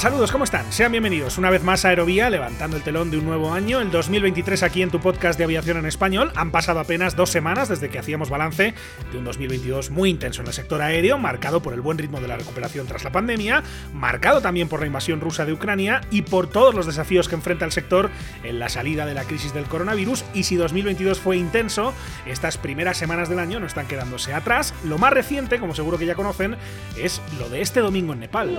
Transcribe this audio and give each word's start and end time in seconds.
Saludos, 0.00 0.32
¿cómo 0.32 0.44
están? 0.44 0.72
Sean 0.72 0.92
bienvenidos 0.92 1.36
una 1.36 1.50
vez 1.50 1.62
más 1.62 1.84
a 1.84 1.90
Aerovía, 1.90 2.30
levantando 2.30 2.78
el 2.78 2.82
telón 2.82 3.10
de 3.10 3.18
un 3.18 3.26
nuevo 3.26 3.52
año, 3.52 3.82
el 3.82 3.90
2023 3.90 4.62
aquí 4.62 4.80
en 4.80 4.90
tu 4.90 4.98
podcast 4.98 5.36
de 5.36 5.44
aviación 5.44 5.76
en 5.76 5.84
español. 5.84 6.32
Han 6.36 6.52
pasado 6.52 6.80
apenas 6.80 7.16
dos 7.16 7.28
semanas 7.28 7.68
desde 7.68 7.90
que 7.90 7.98
hacíamos 7.98 8.30
balance 8.30 8.72
de 9.12 9.18
un 9.18 9.24
2022 9.24 9.90
muy 9.90 10.08
intenso 10.08 10.40
en 10.40 10.46
el 10.46 10.54
sector 10.54 10.80
aéreo, 10.80 11.18
marcado 11.18 11.60
por 11.60 11.74
el 11.74 11.82
buen 11.82 11.98
ritmo 11.98 12.18
de 12.18 12.28
la 12.28 12.38
recuperación 12.38 12.86
tras 12.86 13.04
la 13.04 13.12
pandemia, 13.12 13.62
marcado 13.92 14.40
también 14.40 14.70
por 14.70 14.80
la 14.80 14.86
invasión 14.86 15.20
rusa 15.20 15.44
de 15.44 15.52
Ucrania 15.52 16.00
y 16.10 16.22
por 16.22 16.48
todos 16.48 16.74
los 16.74 16.86
desafíos 16.86 17.28
que 17.28 17.34
enfrenta 17.34 17.66
el 17.66 17.72
sector 17.72 18.08
en 18.42 18.58
la 18.58 18.70
salida 18.70 19.04
de 19.04 19.12
la 19.12 19.24
crisis 19.24 19.52
del 19.52 19.66
coronavirus. 19.66 20.24
Y 20.32 20.44
si 20.44 20.56
2022 20.56 21.20
fue 21.20 21.36
intenso, 21.36 21.92
estas 22.24 22.56
primeras 22.56 22.96
semanas 22.96 23.28
del 23.28 23.38
año 23.38 23.60
no 23.60 23.66
están 23.66 23.86
quedándose 23.86 24.32
atrás. 24.32 24.72
Lo 24.82 24.96
más 24.96 25.12
reciente, 25.12 25.58
como 25.58 25.74
seguro 25.74 25.98
que 25.98 26.06
ya 26.06 26.14
conocen, 26.14 26.56
es 26.96 27.20
lo 27.38 27.50
de 27.50 27.60
este 27.60 27.80
domingo 27.80 28.14
en 28.14 28.20
Nepal. 28.20 28.58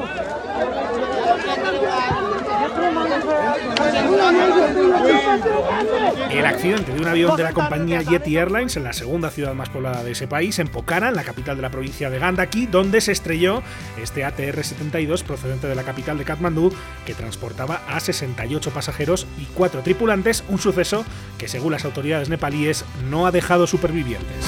El 6.30 6.46
accidente 6.46 6.94
de 6.94 7.00
un 7.00 7.08
avión 7.08 7.36
de 7.36 7.44
la 7.44 7.54
compañía 7.54 8.02
Yeti 8.02 8.38
Airlines 8.38 8.78
en 8.78 8.84
la 8.84 8.94
segunda 8.94 9.30
ciudad 9.30 9.54
más 9.54 9.70
poblada 9.70 10.04
de 10.04 10.12
ese 10.12 10.28
país, 10.28 10.60
en 10.60 10.68
Pokhara, 10.68 11.10
en 11.10 11.16
la 11.16 11.24
capital 11.24 11.56
de 11.56 11.62
la 11.62 11.70
provincia 11.70 12.10
de 12.10 12.20
Gandaki, 12.20 12.68
donde 12.68 13.02
se 13.02 13.12
estrelló 13.12 13.62
este 14.02 14.26
ATR-72 14.26 15.24
procedente 15.24 15.68
de 15.68 15.76
la 15.76 15.84
capital 15.84 16.18
de 16.18 16.26
Katmandú, 16.26 16.74
que 17.06 17.14
transportaba 17.14 17.82
a 17.88 18.00
68 18.00 18.72
pasajeros 18.72 19.28
y 19.38 19.46
4 19.54 19.82
tripulantes, 19.82 20.44
un 20.48 20.60
suceso 20.60 21.06
que 21.38 21.48
según 21.48 21.74
las 21.74 21.86
autoridades 21.86 22.30
nepalíes 22.30 22.86
no 23.10 23.26
ha 23.26 23.32
dejado 23.32 23.68
supervivientes 23.68 24.46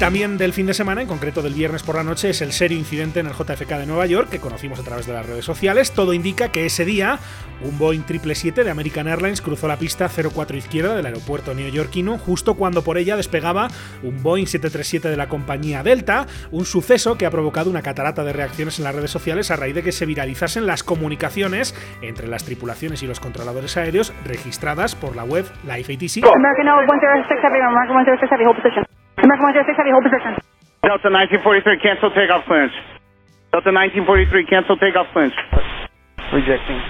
también 0.00 0.38
del 0.38 0.54
fin 0.54 0.64
de 0.64 0.72
semana, 0.72 1.02
en 1.02 1.08
concreto 1.08 1.42
del 1.42 1.52
viernes 1.52 1.82
por 1.82 1.94
la 1.94 2.02
noche, 2.02 2.30
es 2.30 2.40
el 2.40 2.52
serio 2.52 2.78
incidente 2.78 3.20
en 3.20 3.26
el 3.26 3.34
JFK 3.34 3.68
de 3.76 3.84
Nueva 3.84 4.06
York 4.06 4.30
que 4.30 4.40
conocimos 4.40 4.80
a 4.80 4.82
través 4.82 5.06
de 5.06 5.12
las 5.12 5.26
redes 5.26 5.44
sociales. 5.44 5.92
Todo 5.92 6.14
indica 6.14 6.48
que 6.48 6.64
ese 6.64 6.86
día 6.86 7.18
un 7.60 7.78
Boeing 7.78 8.00
777 8.00 8.64
de 8.64 8.70
American 8.70 9.08
Airlines 9.08 9.42
cruzó 9.42 9.68
la 9.68 9.76
pista 9.76 10.08
04 10.08 10.56
izquierda 10.56 10.96
del 10.96 11.04
aeropuerto 11.04 11.54
neoyorquino 11.54 12.16
justo 12.16 12.54
cuando 12.54 12.82
por 12.82 12.96
ella 12.96 13.14
despegaba 13.18 13.68
un 14.02 14.22
Boeing 14.22 14.46
737 14.46 15.10
de 15.10 15.16
la 15.18 15.28
compañía 15.28 15.82
Delta, 15.82 16.24
un 16.50 16.64
suceso 16.64 17.18
que 17.18 17.26
ha 17.26 17.30
provocado 17.30 17.68
una 17.68 17.82
catarata 17.82 18.24
de 18.24 18.32
reacciones 18.32 18.78
en 18.78 18.84
las 18.84 18.94
redes 18.94 19.10
sociales 19.10 19.50
a 19.50 19.56
raíz 19.56 19.74
de 19.74 19.82
que 19.82 19.92
se 19.92 20.06
viralizasen 20.06 20.64
las 20.64 20.82
comunicaciones 20.82 21.74
entre 22.00 22.26
las 22.26 22.44
tripulaciones 22.44 23.02
y 23.02 23.06
los 23.06 23.20
controladores 23.20 23.76
aéreos 23.76 24.14
registradas 24.24 24.94
por 24.94 25.14
la 25.14 25.24
web 25.24 25.44
LifeATC. 25.64 26.24
American 29.20 29.52
106 29.52 29.76
Heavy, 29.76 29.92
hold 29.92 30.04
position. 30.08 30.32
Delta 30.80 31.08
1943, 31.12 31.84
cancel 31.84 32.10
takeoff 32.16 32.44
clearance. 32.48 32.72
Delta 33.52 33.68
1943, 33.68 34.46
cancel 34.48 34.76
takeoff 34.80 35.08
clearance. 35.12 35.36
Rejecting. 36.32 36.80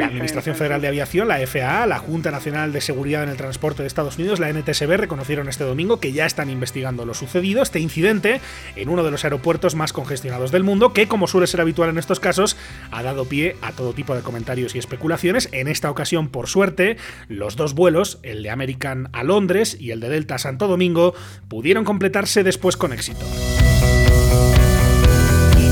La 0.00 0.06
Administración 0.06 0.56
Federal 0.56 0.80
de 0.80 0.88
Aviación, 0.88 1.28
la 1.28 1.38
FAA, 1.46 1.86
la 1.86 1.98
Junta 1.98 2.30
Nacional 2.30 2.72
de 2.72 2.80
Seguridad 2.80 3.22
en 3.22 3.28
el 3.28 3.36
Transporte 3.36 3.82
de 3.82 3.86
Estados 3.86 4.16
Unidos, 4.16 4.40
la 4.40 4.50
NTSB, 4.50 4.96
reconocieron 4.96 5.48
este 5.48 5.64
domingo 5.64 6.00
que 6.00 6.12
ya 6.12 6.24
están 6.24 6.48
investigando 6.48 7.04
lo 7.04 7.12
sucedido, 7.12 7.62
este 7.62 7.80
incidente, 7.80 8.40
en 8.76 8.88
uno 8.88 9.04
de 9.04 9.10
los 9.10 9.24
aeropuertos 9.24 9.74
más 9.74 9.92
congestionados 9.92 10.52
del 10.52 10.64
mundo, 10.64 10.94
que, 10.94 11.06
como 11.06 11.26
suele 11.26 11.46
ser 11.46 11.60
habitual 11.60 11.90
en 11.90 11.98
estos 11.98 12.18
casos, 12.18 12.56
ha 12.90 13.02
dado 13.02 13.26
pie 13.26 13.56
a 13.60 13.72
todo 13.72 13.92
tipo 13.92 14.14
de 14.14 14.22
comentarios 14.22 14.74
y 14.74 14.78
especulaciones. 14.78 15.50
En 15.52 15.68
esta 15.68 15.90
ocasión, 15.90 16.28
por 16.28 16.48
suerte, 16.48 16.96
los 17.28 17.56
dos 17.56 17.74
vuelos, 17.74 18.18
el 18.22 18.42
de 18.42 18.50
American 18.50 19.10
a 19.12 19.22
Londres 19.22 19.76
y 19.78 19.90
el 19.90 20.00
de 20.00 20.08
Delta 20.08 20.36
a 20.36 20.38
Santo 20.38 20.66
Domingo, 20.66 21.14
pudieron 21.48 21.84
completarse 21.84 22.42
después 22.42 22.76
con 22.76 22.92
éxito. 22.94 23.26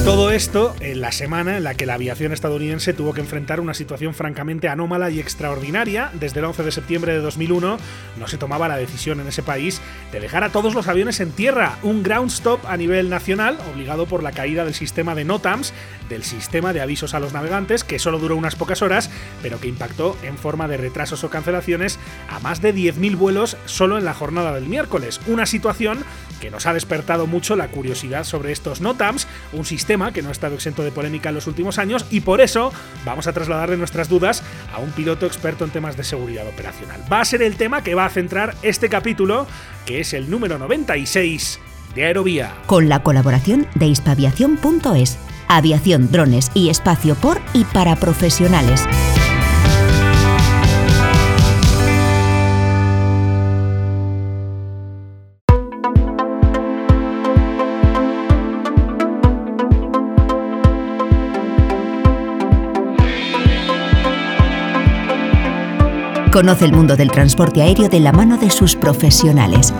Todo 0.06 0.30
esto 0.30 0.72
en 0.78 1.00
la 1.00 1.10
semana 1.10 1.56
en 1.56 1.64
la 1.64 1.74
que 1.74 1.84
la 1.84 1.94
aviación 1.94 2.32
estadounidense 2.32 2.92
tuvo 2.92 3.12
que 3.12 3.20
enfrentar 3.20 3.58
una 3.58 3.74
situación 3.74 4.14
francamente 4.14 4.68
anómala 4.68 5.10
y 5.10 5.18
extraordinaria. 5.18 6.12
Desde 6.14 6.38
el 6.38 6.44
11 6.44 6.62
de 6.62 6.70
septiembre 6.70 7.12
de 7.12 7.18
2001 7.18 7.76
no 8.16 8.28
se 8.28 8.38
tomaba 8.38 8.68
la 8.68 8.76
decisión 8.76 9.18
en 9.18 9.26
ese 9.26 9.42
país 9.42 9.80
de 10.12 10.20
dejar 10.20 10.44
a 10.44 10.50
todos 10.50 10.76
los 10.76 10.86
aviones 10.86 11.18
en 11.18 11.32
tierra, 11.32 11.76
un 11.82 12.04
ground 12.04 12.30
stop 12.30 12.64
a 12.66 12.76
nivel 12.76 13.10
nacional, 13.10 13.58
obligado 13.74 14.06
por 14.06 14.22
la 14.22 14.30
caída 14.30 14.64
del 14.64 14.74
sistema 14.74 15.16
de 15.16 15.24
NOTAMS, 15.24 15.72
del 16.08 16.22
sistema 16.22 16.72
de 16.72 16.82
avisos 16.82 17.12
a 17.12 17.18
los 17.18 17.32
navegantes, 17.32 17.82
que 17.82 17.98
solo 17.98 18.20
duró 18.20 18.36
unas 18.36 18.54
pocas 18.54 18.82
horas, 18.82 19.10
pero 19.42 19.58
que 19.58 19.66
impactó 19.66 20.16
en 20.22 20.38
forma 20.38 20.68
de 20.68 20.76
retrasos 20.76 21.24
o 21.24 21.30
cancelaciones 21.30 21.98
a 22.30 22.38
más 22.38 22.62
de 22.62 22.72
10.000 22.72 23.16
vuelos 23.16 23.56
solo 23.64 23.98
en 23.98 24.04
la 24.04 24.14
jornada 24.14 24.54
del 24.54 24.66
miércoles. 24.66 25.20
Una 25.26 25.46
situación 25.46 26.04
que 26.40 26.50
nos 26.50 26.66
ha 26.66 26.74
despertado 26.74 27.26
mucho 27.26 27.56
la 27.56 27.68
curiosidad 27.68 28.24
sobre 28.24 28.52
estos 28.52 28.80
NOTAMs, 28.80 29.26
un 29.52 29.64
sistema 29.64 30.12
que 30.12 30.22
no 30.22 30.28
ha 30.28 30.32
estado 30.32 30.54
exento 30.54 30.82
de 30.82 30.92
polémica 30.92 31.28
en 31.30 31.34
los 31.34 31.46
últimos 31.46 31.78
años 31.78 32.06
y 32.10 32.20
por 32.20 32.40
eso 32.40 32.72
vamos 33.04 33.26
a 33.26 33.32
trasladarle 33.32 33.76
nuestras 33.76 34.08
dudas 34.08 34.42
a 34.74 34.78
un 34.78 34.90
piloto 34.90 35.26
experto 35.26 35.64
en 35.64 35.70
temas 35.70 35.96
de 35.96 36.04
seguridad 36.04 36.46
operacional. 36.46 37.00
Va 37.10 37.20
a 37.20 37.24
ser 37.24 37.42
el 37.42 37.56
tema 37.56 37.82
que 37.82 37.94
va 37.94 38.06
a 38.06 38.10
centrar 38.10 38.54
este 38.62 38.88
capítulo, 38.88 39.46
que 39.84 40.00
es 40.00 40.12
el 40.12 40.30
número 40.30 40.58
96 40.58 41.60
de 41.94 42.04
Aerovía. 42.04 42.54
Con 42.66 42.88
la 42.88 43.02
colaboración 43.02 43.66
de 43.74 43.86
hispaviación.es, 43.86 45.18
aviación, 45.48 46.10
drones 46.10 46.50
y 46.54 46.68
espacio 46.68 47.14
por 47.14 47.40
y 47.54 47.64
para 47.64 47.96
profesionales. 47.96 48.84
Conoce 66.36 66.66
el 66.66 66.72
mundo 66.72 66.96
del 66.96 67.10
transporte 67.10 67.62
aéreo 67.62 67.88
de 67.88 67.98
la 67.98 68.12
mano 68.12 68.36
de 68.36 68.50
sus 68.50 68.76
profesionales. 68.76 69.72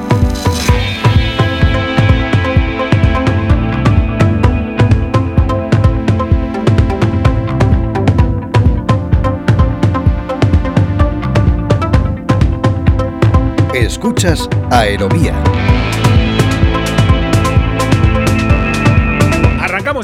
Escuchas 13.75 14.49
Aerovía 14.71 15.35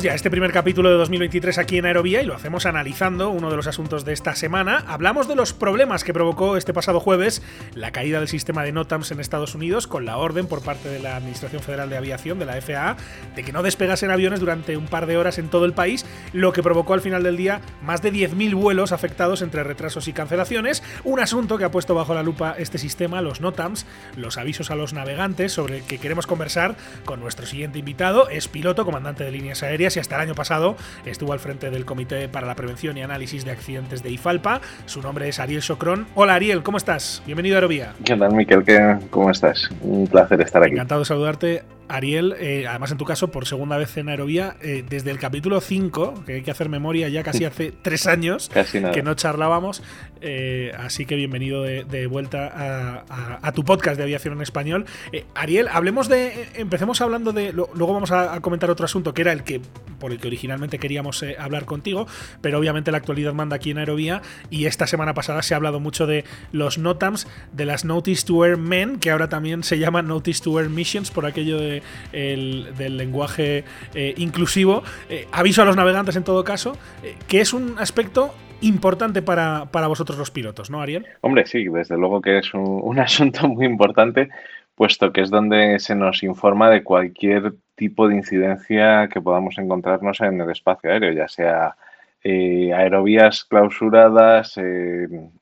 Ya 0.01 0.15
este 0.15 0.31
primer 0.31 0.53
capítulo 0.53 0.89
de 0.89 0.97
2023 0.97 1.59
aquí 1.59 1.77
en 1.77 1.85
Aerovía 1.85 2.23
y 2.23 2.25
lo 2.25 2.35
hacemos 2.35 2.65
analizando 2.65 3.29
uno 3.29 3.51
de 3.51 3.57
los 3.57 3.67
asuntos 3.67 4.07
de 4.07 4.15
esta 4.15 4.35
semana. 4.35 4.83
Hablamos 4.89 5.29
de 5.29 5.37
los 5.37 5.53
problemas 5.53 6.03
que 6.03 6.15
provocó 6.15 6.57
este 6.57 6.73
pasado 6.73 6.99
jueves 6.99 7.43
la 7.75 7.93
caída 7.93 8.19
del 8.19 8.27
sistema 8.27 8.65
de 8.65 8.73
NOTAMS 8.73 9.11
en 9.11 9.21
Estados 9.21 9.55
Unidos 9.55 9.87
con 9.87 10.07
la 10.07 10.17
orden 10.17 10.47
por 10.47 10.63
parte 10.63 10.89
de 10.89 10.99
la 10.99 11.17
Administración 11.17 11.63
Federal 11.63 11.91
de 11.91 11.99
Aviación, 11.99 12.39
de 12.39 12.47
la 12.47 12.61
FAA, 12.61 12.97
de 13.37 13.45
que 13.45 13.53
no 13.53 13.63
despegasen 13.63 14.11
aviones 14.11 14.41
durante 14.41 14.79
un 14.79 14.87
par 14.87 15.05
de 15.05 15.19
horas 15.19 15.39
en 15.39 15.49
todo 15.49 15.67
el 15.67 15.75
país, 15.75 16.07
lo 16.33 16.55
que 16.55 16.63
provocó 16.63 16.95
al 16.95 17.03
final 17.03 17.23
del 17.23 17.37
día 17.37 17.61
más 17.83 18.01
de 18.01 18.13
10.000 18.15 18.55
vuelos 18.55 18.93
afectados 18.93 19.43
entre 19.43 19.63
retrasos 19.63 20.09
y 20.09 20.15
cancelaciones. 20.15 20.83
Un 21.05 21.21
asunto 21.21 21.59
que 21.59 21.65
ha 21.65 21.71
puesto 21.71 21.95
bajo 21.95 22.15
la 22.15 22.23
lupa 22.23 22.55
este 22.59 22.79
sistema, 22.79 23.21
los 23.21 23.43
NOTAMS, 23.43 23.85
los 24.17 24.39
avisos 24.39 24.71
a 24.71 24.75
los 24.75 24.95
navegantes, 24.95 25.53
sobre 25.53 25.79
el 25.79 25.85
que 25.85 25.99
queremos 25.99 26.27
conversar 26.27 26.77
con 27.05 27.21
nuestro 27.21 27.45
siguiente 27.45 27.79
invitado. 27.79 28.31
Es 28.31 28.49
piloto, 28.49 28.87
comandante 28.87 29.23
de 29.23 29.31
líneas 29.31 29.63
aéreas 29.63 29.82
y 29.83 29.99
hasta 29.99 30.15
el 30.15 30.23
año 30.23 30.35
pasado 30.37 30.77
estuvo 31.05 31.33
al 31.33 31.41
frente 31.41 31.71
del 31.71 31.85
Comité 31.85 32.29
para 32.29 32.47
la 32.47 32.55
Prevención 32.55 32.97
y 32.97 33.03
Análisis 33.03 33.45
de 33.45 33.51
Accidentes 33.51 34.03
de 34.05 34.11
IFALPA. 34.11 34.61
Su 34.87 35.03
nombre 35.03 35.29
es 35.29 35.41
Ariel 35.41 35.61
Socrón. 35.61 36.07
Hola 36.15 36.35
Ariel, 36.35 36.63
¿cómo 36.63 36.79
estás? 36.79 37.21
Bienvenido 37.27 37.57
a 37.57 37.59
Aerovía. 37.59 37.95
¿Qué 38.05 38.17
tal, 38.17 38.33
Miquel? 38.33 38.65
¿Cómo 39.11 39.31
estás? 39.31 39.69
Un 39.81 40.07
placer 40.07 40.41
estar 40.41 40.63
aquí. 40.63 40.75
Encantado 40.75 41.01
de 41.01 41.05
saludarte. 41.05 41.63
Ariel, 41.89 42.35
eh, 42.39 42.67
además 42.69 42.93
en 42.93 42.99
tu 42.99 43.05
caso, 43.05 43.29
por 43.29 43.47
segunda 43.47 43.77
vez 43.77 43.97
en 43.97 44.09
Aerovía, 44.09 44.57
eh, 44.61 44.85
desde 44.89 45.11
el 45.11 45.19
capítulo 45.19 45.61
5, 45.61 46.25
que 46.25 46.35
hay 46.35 46.43
que 46.43 46.51
hacer 46.51 46.69
memoria 46.69 47.09
ya 47.09 47.23
casi 47.23 47.45
hace 47.47 47.73
tres 47.73 48.07
años 48.07 48.51
que 48.93 49.03
no 49.03 49.15
charlábamos, 49.15 49.83
eh, 50.21 50.73
así 50.79 51.07
que 51.07 51.17
bienvenido 51.17 51.63
de, 51.63 52.07
vuelta 52.07 53.05
a, 53.43 53.53
tu 53.53 53.65
podcast 53.65 53.97
de 53.97 54.05
aviación 54.05 54.35
en 54.35 54.43
español. 54.43 54.87
Ariel, 55.35 55.69
hablemos 55.69 56.09
de, 56.09 56.49
empecemos 56.55 57.01
hablando 57.01 57.33
de, 57.33 57.53
luego 57.53 57.93
vamos 57.93 58.11
a, 58.11 58.41
comentar 58.41 58.71
otro 58.71 58.85
asunto 58.85 59.15
que 59.15 59.23
era 59.23 59.33
el 59.33 59.43
que, 59.43 59.61
por 59.99 60.13
el 60.13 60.19
que 60.19 60.29
originalmente 60.29 60.79
queríamos 60.79 61.25
hablar 61.39 61.65
contigo, 61.65 62.07
pero 62.41 62.59
obviamente 62.59 62.91
la 62.91 62.99
actualidad 62.99 63.35
manda 63.35 63.57
aquí 63.57 63.71
en 63.71 63.79
Aerovía 63.79 64.23
y 64.51 64.67
esta 64.67 64.87
semana 64.87 65.15
pasada 65.15 65.43
se 65.43 65.55
ha 65.55 65.57
hablado 65.57 65.81
mucho 65.81 66.07
de 66.07 66.25
los 66.53 66.79
NOTAMs, 66.79 67.27
de 67.53 67.67
las 67.67 67.85
Notice 67.85 68.27
to 68.27 68.45
Air 68.45 68.57
Men, 68.57 68.99
que 68.99 69.11
ahora 69.11 69.29
también 69.29 69.63
se 69.63 69.79
llaman 69.79 70.07
Notice 70.07 70.43
to 70.43 70.59
Air 70.59 70.69
Missions 70.69 71.11
por 71.11 71.27
aquello 71.27 71.59
de 71.59 71.72
del 72.13 72.97
lenguaje 72.97 73.65
eh, 73.95 74.15
inclusivo. 74.17 74.83
Eh, 75.09 75.27
aviso 75.33 75.63
a 75.63 75.65
los 75.65 75.77
navegantes 75.77 76.17
en 76.17 76.25
todo 76.25 76.45
caso, 76.45 76.77
eh, 77.03 77.15
que 77.29 77.41
es 77.41 77.53
un 77.53 77.77
aspecto 77.79 78.35
importante 78.61 79.23
para, 79.23 79.65
vosotros 79.89 80.19
los 80.19 80.31
pilotos, 80.31 80.71
¿no, 80.71 80.81
Ariel? 80.81 81.07
Hombre, 81.21 81.47
sí, 81.47 81.65
desde 81.65 81.97
luego 81.97 82.21
que 82.21 82.39
es 82.39 82.55
un, 82.55 82.99
asunto 82.99 83.49
muy 83.49 83.67
importante, 83.67 84.29
puesto 84.75 85.13
que 85.13 85.23
es 85.23 85.31
donde 85.31 85.79
se 85.79 85.95
nos 85.95 86.23
informa 86.23 86.71
de 86.71 86.83
cualquier 86.83 87.55
tipo 87.75 88.09
de 88.09 88.17
incidencia 88.17 89.09
que 89.09 89.21
podamos 89.21 89.59
encontrarnos 89.59 90.21
en 90.21 90.41
el 90.41 90.51
espacio 90.51 90.91
aéreo, 90.91 91.13
ya 91.13 91.29
sea 91.29 91.77
eh, 92.23 92.73
aerovías 92.73 93.45
clausuradas, 93.45 94.55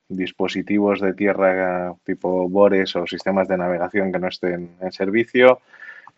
dispositivos 0.09 1.00
de 1.00 1.12
tierra 1.12 1.94
tipo 2.05 2.49
bores 2.49 2.97
o 2.97 3.06
sistemas 3.06 3.49
de 3.49 3.59
navegación 3.59 4.11
que 4.11 4.19
no 4.19 4.29
estén 4.29 4.71
en 4.81 4.93
servicio, 4.93 5.61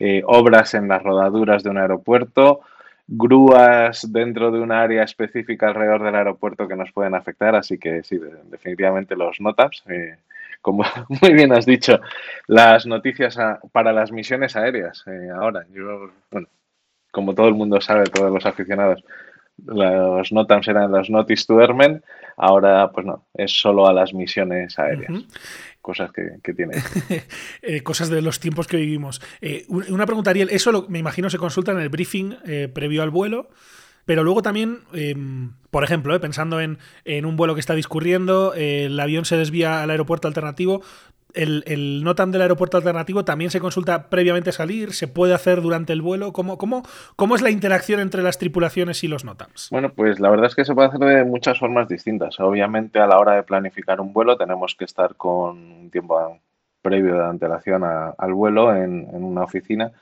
eh, 0.04 0.20
obras 0.26 0.74
en 0.74 0.88
las 0.88 1.00
rodaduras 1.00 1.62
de 1.62 1.70
un 1.70 1.78
aeropuerto, 1.78 2.62
grúas 3.06 4.10
dentro 4.10 4.50
de 4.50 4.58
un 4.58 4.72
área 4.72 5.04
específica 5.04 5.68
alrededor 5.68 6.02
del 6.02 6.16
aeropuerto 6.16 6.66
que 6.66 6.74
nos 6.74 6.90
pueden 6.90 7.14
afectar. 7.14 7.54
Así 7.54 7.78
que 7.78 8.02
sí, 8.02 8.18
definitivamente 8.50 9.14
los 9.14 9.40
NOTAPs, 9.40 9.84
eh, 9.88 10.16
como 10.60 10.82
muy 11.22 11.32
bien 11.34 11.52
has 11.52 11.66
dicho, 11.66 12.00
las 12.48 12.84
noticias 12.84 13.38
para 13.70 13.92
las 13.92 14.10
misiones 14.10 14.56
aéreas. 14.56 15.04
Eh, 15.06 15.28
ahora, 15.32 15.66
yo, 15.72 16.10
bueno, 16.32 16.48
como 17.12 17.32
todo 17.32 17.46
el 17.46 17.54
mundo 17.54 17.80
sabe, 17.80 18.02
todos 18.06 18.32
los 18.32 18.44
aficionados, 18.44 19.04
los 19.64 20.32
NOTAMs 20.32 20.66
eran 20.66 20.90
los 20.90 21.10
Notice 21.10 21.46
to 21.46 21.60
Airmen, 21.60 22.02
ahora 22.36 22.90
pues 22.90 23.06
no, 23.06 23.24
es 23.34 23.52
solo 23.52 23.86
a 23.86 23.92
las 23.92 24.12
misiones 24.12 24.76
aéreas. 24.80 25.12
Cosas 25.82 26.12
que, 26.12 26.54
tiene. 26.54 26.74
Eh, 27.62 27.82
cosas 27.82 28.08
de 28.08 28.22
los 28.22 28.40
tiempos 28.40 28.66
que 28.68 28.76
vivimos. 28.76 29.20
Eh, 29.40 29.66
una 29.68 30.06
pregunta, 30.06 30.30
Ariel, 30.30 30.48
eso 30.50 30.86
me 30.88 31.00
imagino 31.00 31.28
se 31.28 31.38
consulta 31.38 31.72
en 31.72 31.80
el 31.80 31.88
briefing 31.88 32.36
eh, 32.46 32.70
previo 32.72 33.02
al 33.02 33.10
vuelo. 33.10 33.50
Pero 34.04 34.24
luego 34.24 34.42
también, 34.42 34.80
em, 34.92 35.52
por 35.70 35.84
ejemplo, 35.84 36.20
pensando 36.20 36.60
en, 36.60 36.78
en, 37.04 37.24
un 37.24 37.36
vuelo 37.36 37.54
que 37.54 37.60
está 37.60 37.76
discurriendo, 37.76 38.52
el 38.54 38.98
avión 38.98 39.24
se 39.24 39.36
desvía 39.36 39.80
al 39.80 39.90
aeropuerto 39.90 40.26
alternativo, 40.26 40.82
el, 41.34 42.04
NOTAM 42.04 42.30
del 42.30 42.42
aeropuerto 42.42 42.76
alternativo 42.76 43.24
también 43.24 43.50
se 43.50 43.60
consulta 43.60 44.08
previamente 44.08 44.52
salir, 44.52 44.92
se 44.92 45.08
puede 45.08 45.34
hacer 45.34 45.60
durante 45.60 45.92
el 45.92 46.02
vuelo. 46.02 46.32
¿Cómo, 46.32 46.58
cómo, 46.58 46.82
cómo 47.16 47.34
es 47.34 47.42
la 47.42 47.50
interacción 47.50 48.00
entre 48.00 48.22
las 48.22 48.38
tripulaciones 48.38 49.02
y 49.04 49.08
los 49.08 49.24
NOTAMs? 49.24 49.68
Bueno, 49.70 49.92
pues 49.94 50.20
la 50.20 50.30
verdad 50.30 50.46
es 50.46 50.54
que 50.54 50.64
se 50.64 50.74
puede 50.74 50.88
hacer 50.88 51.00
de 51.00 51.24
muchas 51.24 51.58
formas 51.58 51.88
distintas. 51.88 52.38
Obviamente, 52.40 52.98
a 52.98 53.06
la 53.06 53.18
hora 53.18 53.34
de 53.34 53.42
planificar 53.42 54.00
un 54.00 54.12
vuelo, 54.12 54.36
tenemos 54.36 54.74
que 54.74 54.84
estar 54.84 55.14
con 55.16 55.58
un 55.58 55.90
tiempo 55.90 56.38
previo 56.82 57.14
de 57.14 57.24
antelación 57.24 57.84
al 57.84 58.34
vuelo 58.34 58.74
en, 58.74 59.08
una 59.12 59.44
oficina. 59.44 59.92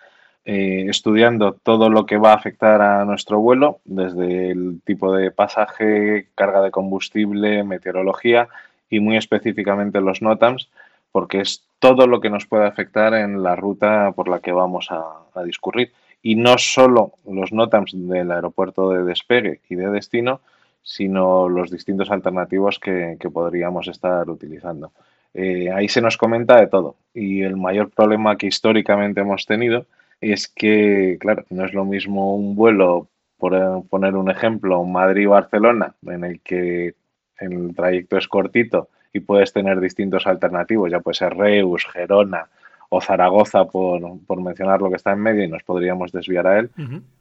Eh, 0.47 0.87
estudiando 0.89 1.53
todo 1.53 1.91
lo 1.91 2.07
que 2.07 2.17
va 2.17 2.33
a 2.33 2.37
afectar 2.37 2.81
a 2.81 3.05
nuestro 3.05 3.41
vuelo, 3.41 3.81
desde 3.85 4.51
el 4.51 4.81
tipo 4.85 5.15
de 5.15 5.31
pasaje, 5.31 6.29
carga 6.35 6.63
de 6.63 6.71
combustible, 6.71 7.63
meteorología 7.63 8.49
y 8.89 9.01
muy 9.01 9.19
específicamente 9.19 10.01
los 10.01 10.23
NOTAMs, 10.23 10.71
porque 11.13 11.41
es 11.41 11.65
todo 11.79 12.07
lo 12.07 12.21
que 12.21 12.31
nos 12.31 12.47
puede 12.47 12.67
afectar 12.67 13.15
en 13.15 13.43
la 13.43 13.57
ruta 13.57 14.13
por 14.13 14.29
la 14.29 14.41
que 14.41 14.53
vamos 14.53 14.89
a, 14.91 15.43
discurrir. 15.45 15.93
Y 16.23 16.35
no 16.35 16.59
solo 16.59 17.13
los 17.27 17.53
NOTAMs 17.53 17.93
del 17.95 18.31
aeropuerto 18.31 18.91
de 18.91 19.05
despegue 19.05 19.61
y 19.71 19.75
de 19.75 19.89
destino, 19.89 20.43
sino 20.83 21.49
los 21.49 21.71
distintos 21.71 22.11
alternativos 22.11 22.79
que, 22.79 23.17
podríamos 23.33 23.89
estar 23.89 24.29
utilizando. 24.29 24.93
Eh, 25.33 25.71
ahí 25.73 25.89
se 25.89 26.03
nos 26.03 26.19
comenta 26.19 26.61
de 26.61 26.67
todo. 26.67 26.97
Y 27.15 27.43
el 27.43 27.57
mayor 27.57 27.91
problema 27.91 28.37
que 28.37 28.49
históricamente 28.49 29.23
hemos 29.23 29.47
tenido 29.47 29.87
es 30.21 30.49
que, 30.49 31.17
claro, 31.19 31.45
no 31.49 31.65
es 31.65 31.73
lo 31.73 31.87
mismo 31.87 32.35
un 32.35 32.55
vuelo, 32.55 33.09
por 33.39 33.55
poner 33.89 34.17
un 34.17 34.31
ejemplo, 34.31 34.85
Madrid-Barcelona, 34.85 35.95
en 36.07 36.25
el 36.25 36.41
que 36.41 36.95
el 37.39 37.75
trayecto 37.75 38.19
es 38.19 38.29
cortito 38.29 38.91
y 39.13 39.21
puedes 39.21 39.53
tener 39.53 39.81
distintos 39.81 40.27
alternativos, 40.27 40.91
ya 40.91 41.01
puede 41.01 41.15
ser 41.15 41.37
Reus, 41.37 41.87
Gerona 41.93 42.49
o 42.89 43.01
Zaragoza, 43.01 43.67
por, 43.67 44.41
mencionar 44.41 44.81
lo 44.81 44.91
que 44.91 44.97
está 44.97 45.13
en 45.13 45.21
medio, 45.21 45.45
y 45.45 45.49
nos 45.49 45.63
podríamos 45.63 46.11
desviar 46.11 46.47
a 46.47 46.59
él, 46.59 46.71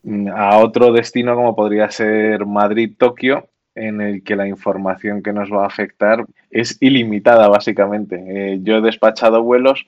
mm, 0.04 0.30
a 0.30 0.58
otro 0.58 0.92
destino 0.92 1.36
como 1.36 1.56
podría 1.56 1.92
ser 1.92 2.46
Madrid-Tokio, 2.46 3.48
en 3.76 4.02
el 4.02 4.24
que 4.24 4.36
la 4.36 4.48
información 4.48 5.22
que 5.22 5.32
nos 5.32 5.52
va 5.52 5.64
a 5.64 5.68
afectar 5.68 6.26
es 6.50 6.78
ilimitada, 6.82 7.48
básicamente. 7.48 8.16
Eh, 8.28 8.60
yo 8.64 8.78
he 8.78 8.82
despachado 8.82 9.44
vuelos 9.44 9.88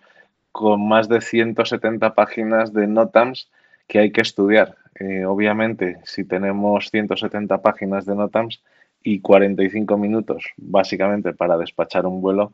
con 0.52 0.88
más 0.88 1.10
de 1.10 1.22
170 1.22 2.14
páginas 2.14 2.74
de 2.74 2.88
NOTAMs 2.88 3.50
que 3.88 4.00
hay 4.00 4.12
que 4.12 4.22
estudiar. 4.22 4.76
Eh, 5.00 5.26
obviamente, 5.26 5.98
si 6.04 6.24
tenemos 6.24 6.90
170 6.90 7.62
páginas 7.62 8.06
de 8.06 8.16
NOTAMs, 8.16 8.62
y 9.04 9.20
45 9.20 9.98
minutos 9.98 10.46
básicamente 10.58 11.34
para 11.34 11.58
despachar 11.58 12.06
un 12.06 12.22
vuelo 12.22 12.52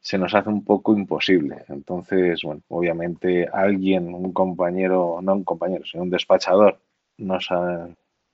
se 0.00 0.18
nos 0.18 0.34
hace 0.34 0.48
un 0.48 0.64
poco 0.64 0.92
imposible. 0.92 1.64
Entonces, 1.68 2.40
bueno, 2.44 2.62
obviamente 2.68 3.48
alguien, 3.52 4.14
un 4.14 4.32
compañero, 4.32 5.18
no 5.20 5.34
un 5.34 5.44
compañero, 5.44 5.84
sino 5.84 6.04
un 6.04 6.10
despachador, 6.10 6.78
nos 7.18 7.48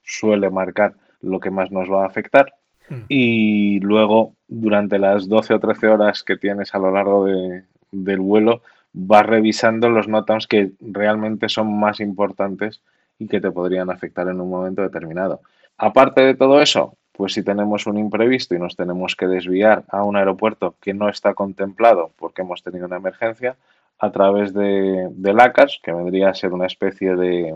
suele 0.03 0.51
marcar 0.51 0.95
lo 1.21 1.41
que 1.41 1.51
más 1.51 1.71
nos 1.71 1.91
va 1.91 2.03
a 2.03 2.07
afectar 2.07 2.53
hmm. 2.91 3.05
y 3.09 3.81
luego 3.81 4.35
durante 4.49 4.99
las 4.99 5.29
12 5.29 5.55
o 5.55 5.61
13 5.61 5.89
horas 5.89 6.23
que 6.23 6.37
tienes 6.37 6.75
a 6.75 6.79
lo 6.79 6.91
largo 6.91 7.25
de, 7.25 7.65
del 7.91 8.21
vuelo 8.21 8.63
vas 8.93 9.25
revisando 9.25 9.89
los 9.89 10.09
notams 10.09 10.47
que 10.47 10.73
realmente 10.81 11.49
son 11.49 11.79
más 11.79 12.01
importantes 12.01 12.83
y 13.19 13.29
que 13.29 13.41
te 13.41 13.51
podrían 13.51 13.91
afectar 13.91 14.29
en 14.29 14.41
un 14.41 14.51
momento 14.51 14.83
determinado. 14.83 15.41
Aparte 15.79 16.21
de 16.21 16.35
todo 16.35 16.61
eso, 16.61 16.97
pues 17.13 17.35
si 17.35 17.43
tenemos 17.43 17.87
un 17.87 17.99
imprevisto 17.99 18.55
y 18.55 18.59
nos 18.59 18.77
tenemos 18.77 19.15
que 19.17 19.27
desviar 19.27 19.85
a 19.89 20.03
un 20.03 20.17
aeropuerto 20.17 20.75
que 20.81 20.95
no 20.95 21.09
está 21.09 21.35
contemplado 21.35 22.11
porque 22.19 22.43
hemos 22.43 22.63
tenido 22.63 22.87
una 22.87 22.97
emergencia, 22.97 23.57
a 24.03 24.11
través 24.11 24.53
de, 24.53 25.09
de 25.13 25.33
LACAS, 25.33 25.79
que 25.83 25.93
vendría 25.93 26.31
a 26.31 26.35
ser 26.35 26.53
una 26.53 26.67
especie 26.67 27.15
de, 27.15 27.55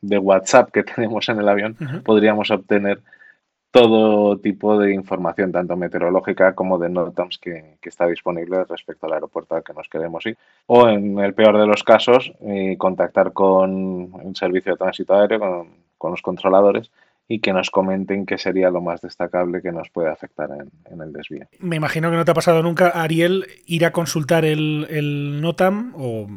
WhatsApp 0.00 0.70
que 0.70 0.82
tenemos 0.94 1.28
en 1.28 1.38
el 1.38 1.48
avión, 1.48 1.76
podríamos 2.04 2.50
obtener 2.50 3.02
todo 3.70 4.38
tipo 4.38 4.78
de 4.78 4.94
información, 4.94 5.52
tanto 5.52 5.76
meteorológica 5.76 6.54
como 6.54 6.78
de 6.78 6.88
NOTAMS 6.88 7.38
que, 7.38 7.76
está 7.82 8.06
disponible 8.06 8.64
respecto 8.64 9.04
al 9.04 9.12
aeropuerto 9.12 9.54
al 9.54 9.62
que 9.62 9.74
nos 9.74 9.88
queremos 9.88 10.24
ir. 10.24 10.38
O 10.66 10.88
en 10.88 11.18
el 11.18 11.34
peor 11.34 11.58
de 11.58 11.66
los 11.66 11.84
casos, 11.84 12.32
eh, 12.40 12.76
contactar 12.78 13.34
con 13.34 13.70
un 14.14 14.34
servicio 14.34 14.72
de 14.72 14.78
tránsito 14.78 15.14
aéreo, 15.14 15.40
con, 15.40 15.68
con 15.98 16.10
los 16.12 16.22
controladores, 16.22 16.90
y 17.28 17.40
que 17.40 17.52
nos 17.52 17.70
comenten 17.70 18.24
qué 18.24 18.38
sería 18.38 18.70
lo 18.70 18.80
más 18.80 19.00
destacable 19.00 19.60
que 19.60 19.72
nos 19.72 19.90
puede 19.90 20.10
afectar 20.10 20.48
en, 20.50 21.00
el 21.00 21.12
desvío. 21.12 21.46
Me 21.58 21.76
imagino 21.76 22.10
que 22.10 22.16
no 22.16 22.24
te 22.24 22.30
ha 22.30 22.34
pasado 22.34 22.62
nunca, 22.62 22.88
Ariel, 22.88 23.46
ir 23.66 23.84
a 23.84 23.90
consultar 23.90 24.44
el, 24.44 25.40
NOTAM 25.40 25.94
o 25.96 26.28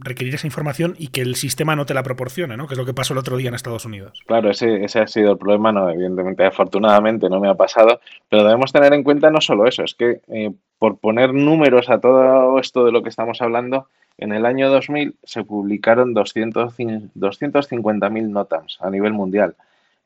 requerir 0.00 0.34
esa 0.34 0.46
información 0.46 0.94
y 0.98 1.08
que 1.08 1.20
el 1.20 1.34
sistema 1.34 1.74
no 1.74 1.84
te 1.84 1.94
la 1.94 2.02
proporcione, 2.02 2.56
¿no? 2.56 2.66
que 2.66 2.74
es 2.74 2.78
lo 2.78 2.86
que 2.86 2.94
pasó 2.94 3.12
el 3.12 3.18
otro 3.18 3.36
día 3.36 3.48
en 3.48 3.54
Estados 3.54 3.84
Unidos. 3.84 4.22
Claro, 4.26 4.50
ese, 4.50 4.84
ese 4.84 5.00
ha 5.00 5.06
sido 5.06 5.32
el 5.32 5.38
problema, 5.38 5.72
no, 5.72 5.90
evidentemente, 5.90 6.44
afortunadamente 6.44 7.28
no 7.28 7.40
me 7.40 7.48
ha 7.48 7.54
pasado, 7.54 8.00
pero 8.28 8.44
debemos 8.44 8.72
tener 8.72 8.92
en 8.92 9.02
cuenta 9.02 9.30
no 9.30 9.40
solo 9.40 9.66
eso, 9.66 9.82
es 9.82 9.94
que 9.94 10.20
eh, 10.28 10.52
por 10.78 10.98
poner 10.98 11.34
números 11.34 11.90
a 11.90 11.98
todo 11.98 12.58
esto 12.58 12.84
de 12.84 12.92
lo 12.92 13.02
que 13.02 13.08
estamos 13.08 13.42
hablando, 13.42 13.88
en 14.16 14.32
el 14.32 14.46
año 14.46 14.70
2000 14.70 15.16
se 15.22 15.44
publicaron 15.44 16.14
200, 16.14 16.76
250.000 16.76 18.28
NOTAMs 18.28 18.78
a 18.80 18.90
nivel 18.90 19.12
mundial. 19.12 19.56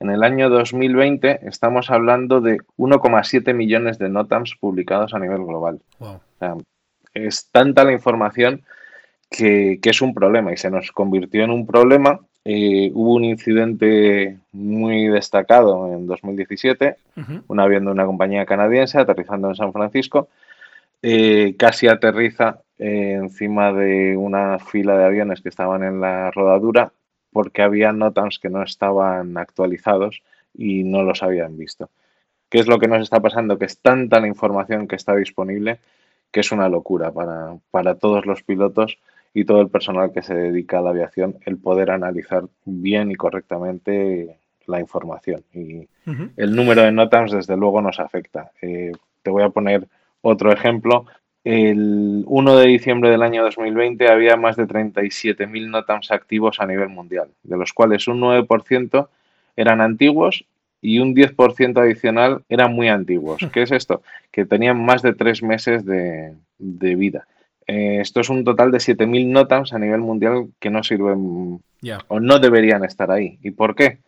En 0.01 0.11
el 0.11 0.23
año 0.23 0.51
2020 0.51 1.41
estamos 1.47 1.91
hablando 1.91 2.41
de 2.41 2.59
1,7 2.77 3.55
millones 3.55 3.99
de 3.99 4.09
NOTAMs 4.09 4.57
publicados 4.61 5.15
a 5.15 5.19
nivel 5.19 5.45
global. 5.45 5.81
es 7.15 7.49
tanta 7.51 7.85
la 7.85 7.93
información 7.93 8.65
que, 9.31 9.79
es 9.83 10.03
un 10.03 10.15
problema 10.15 10.53
y 10.53 10.57
se 10.57 10.71
nos 10.71 10.91
convirtió 10.93 11.45
en 11.45 11.51
un 11.51 11.67
problema. 11.67 12.21
Eh, 12.45 12.91
hubo 12.93 13.15
un 13.15 13.25
incidente 13.25 14.39
muy 14.53 15.09
destacado 15.09 15.93
en 15.93 16.07
2017, 16.07 16.97
un 17.49 17.61
avión 17.61 17.87
de 17.87 17.91
una 17.91 18.05
compañía 18.05 18.45
canadiense 18.45 18.99
aterrizando 18.99 19.49
en 19.49 19.55
San 19.55 19.73
Francisco, 19.73 20.29
eh, 21.01 21.55
casi 21.59 21.89
aterriza 21.89 22.61
eh, 22.79 23.13
encima 23.13 23.73
de 23.73 24.17
una 24.17 24.59
fila 24.59 24.99
de 24.99 25.05
aviones 25.05 25.41
que 25.41 25.49
estaban 25.49 25.83
en 25.85 26.01
la 26.01 26.31
rodadura 26.31 26.93
porque 27.35 27.63
había 27.63 27.93
NOTAMs 27.93 28.39
que 28.39 28.49
no 28.49 28.63
estaban 28.63 29.37
actualizados 29.37 30.23
y 30.55 30.85
no 30.85 31.03
los 31.03 31.25
habían 31.25 31.59
visto. 31.59 31.91
¿Qué 32.49 32.61
es 32.61 32.69
lo 32.69 32.79
que 32.79 32.87
nos 32.87 33.03
está 33.03 33.19
pasando? 33.21 33.59
Que 33.59 33.65
es 33.65 33.81
tanta 33.81 34.21
la 34.21 34.29
información 34.29 34.87
que 34.87 34.95
está 34.95 35.17
disponible 35.17 35.81
que 36.31 36.41
es 36.41 36.51
una 36.51 36.69
locura 36.69 37.13
para, 37.13 37.57
para 37.71 37.95
todos 37.95 38.27
los 38.27 38.43
pilotos 38.43 38.99
y 39.33 39.45
todo 39.45 39.61
el 39.61 39.69
personal 39.69 40.13
que 40.13 40.23
se 40.23 40.35
dedica 40.35 40.79
a 40.79 40.83
la 40.83 40.91
aviación 40.91 41.37
el 41.45 41.59
poder 41.59 41.93
analizar 41.93 42.45
bien 42.65 43.13
y 43.13 43.15
correctamente 43.15 44.37
la 44.67 44.81
información. 44.81 45.45
Y 45.53 45.89
el 46.37 46.57
número 46.57 46.83
de 46.83 46.93
NOTAMs 46.93 47.33
desde 47.33 47.57
luego 47.57 47.81
nos 47.83 48.01
afecta. 48.01 48.51
Eh, 48.63 48.91
te 49.23 49.31
voy 49.31 49.43
a 49.43 49.51
poner 49.51 49.87
otro 50.23 50.53
ejemplo. 50.53 51.07
El 51.45 52.25
1 52.27 52.57
de 52.57 52.67
diciembre 52.67 53.11
del 53.11 53.23
año 53.23 53.43
2020 53.43 54.11
había 54.11 54.37
más 54.37 54.57
de 54.57 54.67
37.000 54.67 55.69
NOTAMs 55.69 56.11
activos 56.11 56.59
a 56.59 56.67
nivel 56.67 56.89
mundial, 56.89 57.29
de 57.43 57.59
los 57.59 57.75
cuales 57.75 58.09
un 58.09 58.21
9% 58.23 59.09
eran 59.55 59.83
antiguos 59.83 60.47
y 60.81 61.01
un 61.01 61.15
10% 61.15 61.79
adicional 61.79 62.43
eran 62.49 62.73
muy 62.73 62.89
antiguos. 62.89 63.41
¿Qué 63.53 63.63
es 63.63 63.73
esto? 63.73 64.03
Que 64.31 64.47
tenían 64.47 64.83
más 64.83 65.03
de 65.03 65.13
tres 65.13 65.43
meses 65.43 65.85
de, 65.85 66.35
vida. 66.59 67.27
Eh, 67.67 67.99
esto 68.01 68.21
es 68.21 68.31
un 68.31 68.43
total 68.45 68.71
de 68.71 68.79
7.000 68.79 69.27
NOTAMs 69.27 69.75
a 69.75 69.79
nivel 69.79 70.01
mundial 70.01 70.49
que 70.59 70.71
no 70.71 70.83
sirven 70.83 71.61
o 72.09 72.21
no 72.21 72.39
deberían 72.39 72.85
estar 72.85 73.11
ahí. 73.11 73.39
¿Y 73.43 73.51
por 73.51 73.75
qué? 73.75 73.99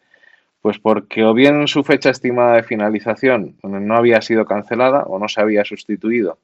Pues 0.63 0.79
porque 0.79 1.23
o 1.23 1.35
bien 1.35 1.69
su 1.69 1.85
fecha 1.85 2.09
estimada 2.09 2.57
de 2.57 2.63
finalización 2.63 3.57
no 3.63 3.95
había 3.95 4.23
sido 4.23 4.47
cancelada 4.47 5.03
o 5.05 5.19
no 5.19 5.29
se 5.29 5.41
había 5.43 5.65
sustituido, 5.65 6.39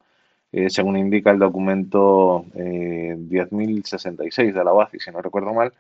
eh, 0.52 0.68
según 0.68 0.99
indica 0.99 1.30
el 1.30 1.38
documento 1.38 2.44
10.066 2.54 4.38
eh, 4.38 4.52
de 4.52 4.64
la 4.64 4.73
OACI, 4.73 5.00
si 5.00 5.11
no 5.11 5.23
recuerdo 5.23 5.54
mal, 5.54 5.73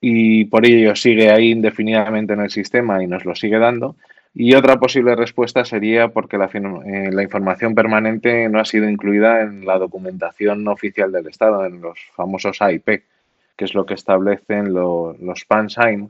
y 0.00 0.44
por 0.44 0.64
ello 0.64 0.94
sigue 0.94 1.30
ahí 1.30 1.50
indefinidamente 1.50 2.34
en 2.34 2.40
el 2.40 2.50
sistema 2.50 3.02
y 3.02 3.08
nos 3.08 3.24
lo 3.24 3.34
sigue 3.34 3.58
dando. 3.58 3.96
Y 4.38 4.54
otra 4.54 4.76
posible 4.76 5.16
respuesta 5.16 5.64
sería 5.64 6.08
porque 6.08 6.36
la, 6.36 6.50
eh, 6.52 7.22
información 7.22 7.74
permanente 7.74 8.48
no 8.48 8.60
ha 8.60 8.64
sido 8.64 8.88
incluida 8.88 9.40
en 9.40 9.64
la 9.64 9.78
documentación 9.78 10.68
oficial 10.68 11.10
del 11.10 11.26
Estado, 11.26 11.64
en 11.64 11.80
los 11.80 11.98
famosos 12.14 12.60
AIP, 12.60 13.02
que 13.56 13.64
es 13.64 13.74
lo 13.74 13.86
que 13.86 13.94
establecen 13.94 14.74
los 14.74 15.44
PANSIGN 15.46 16.08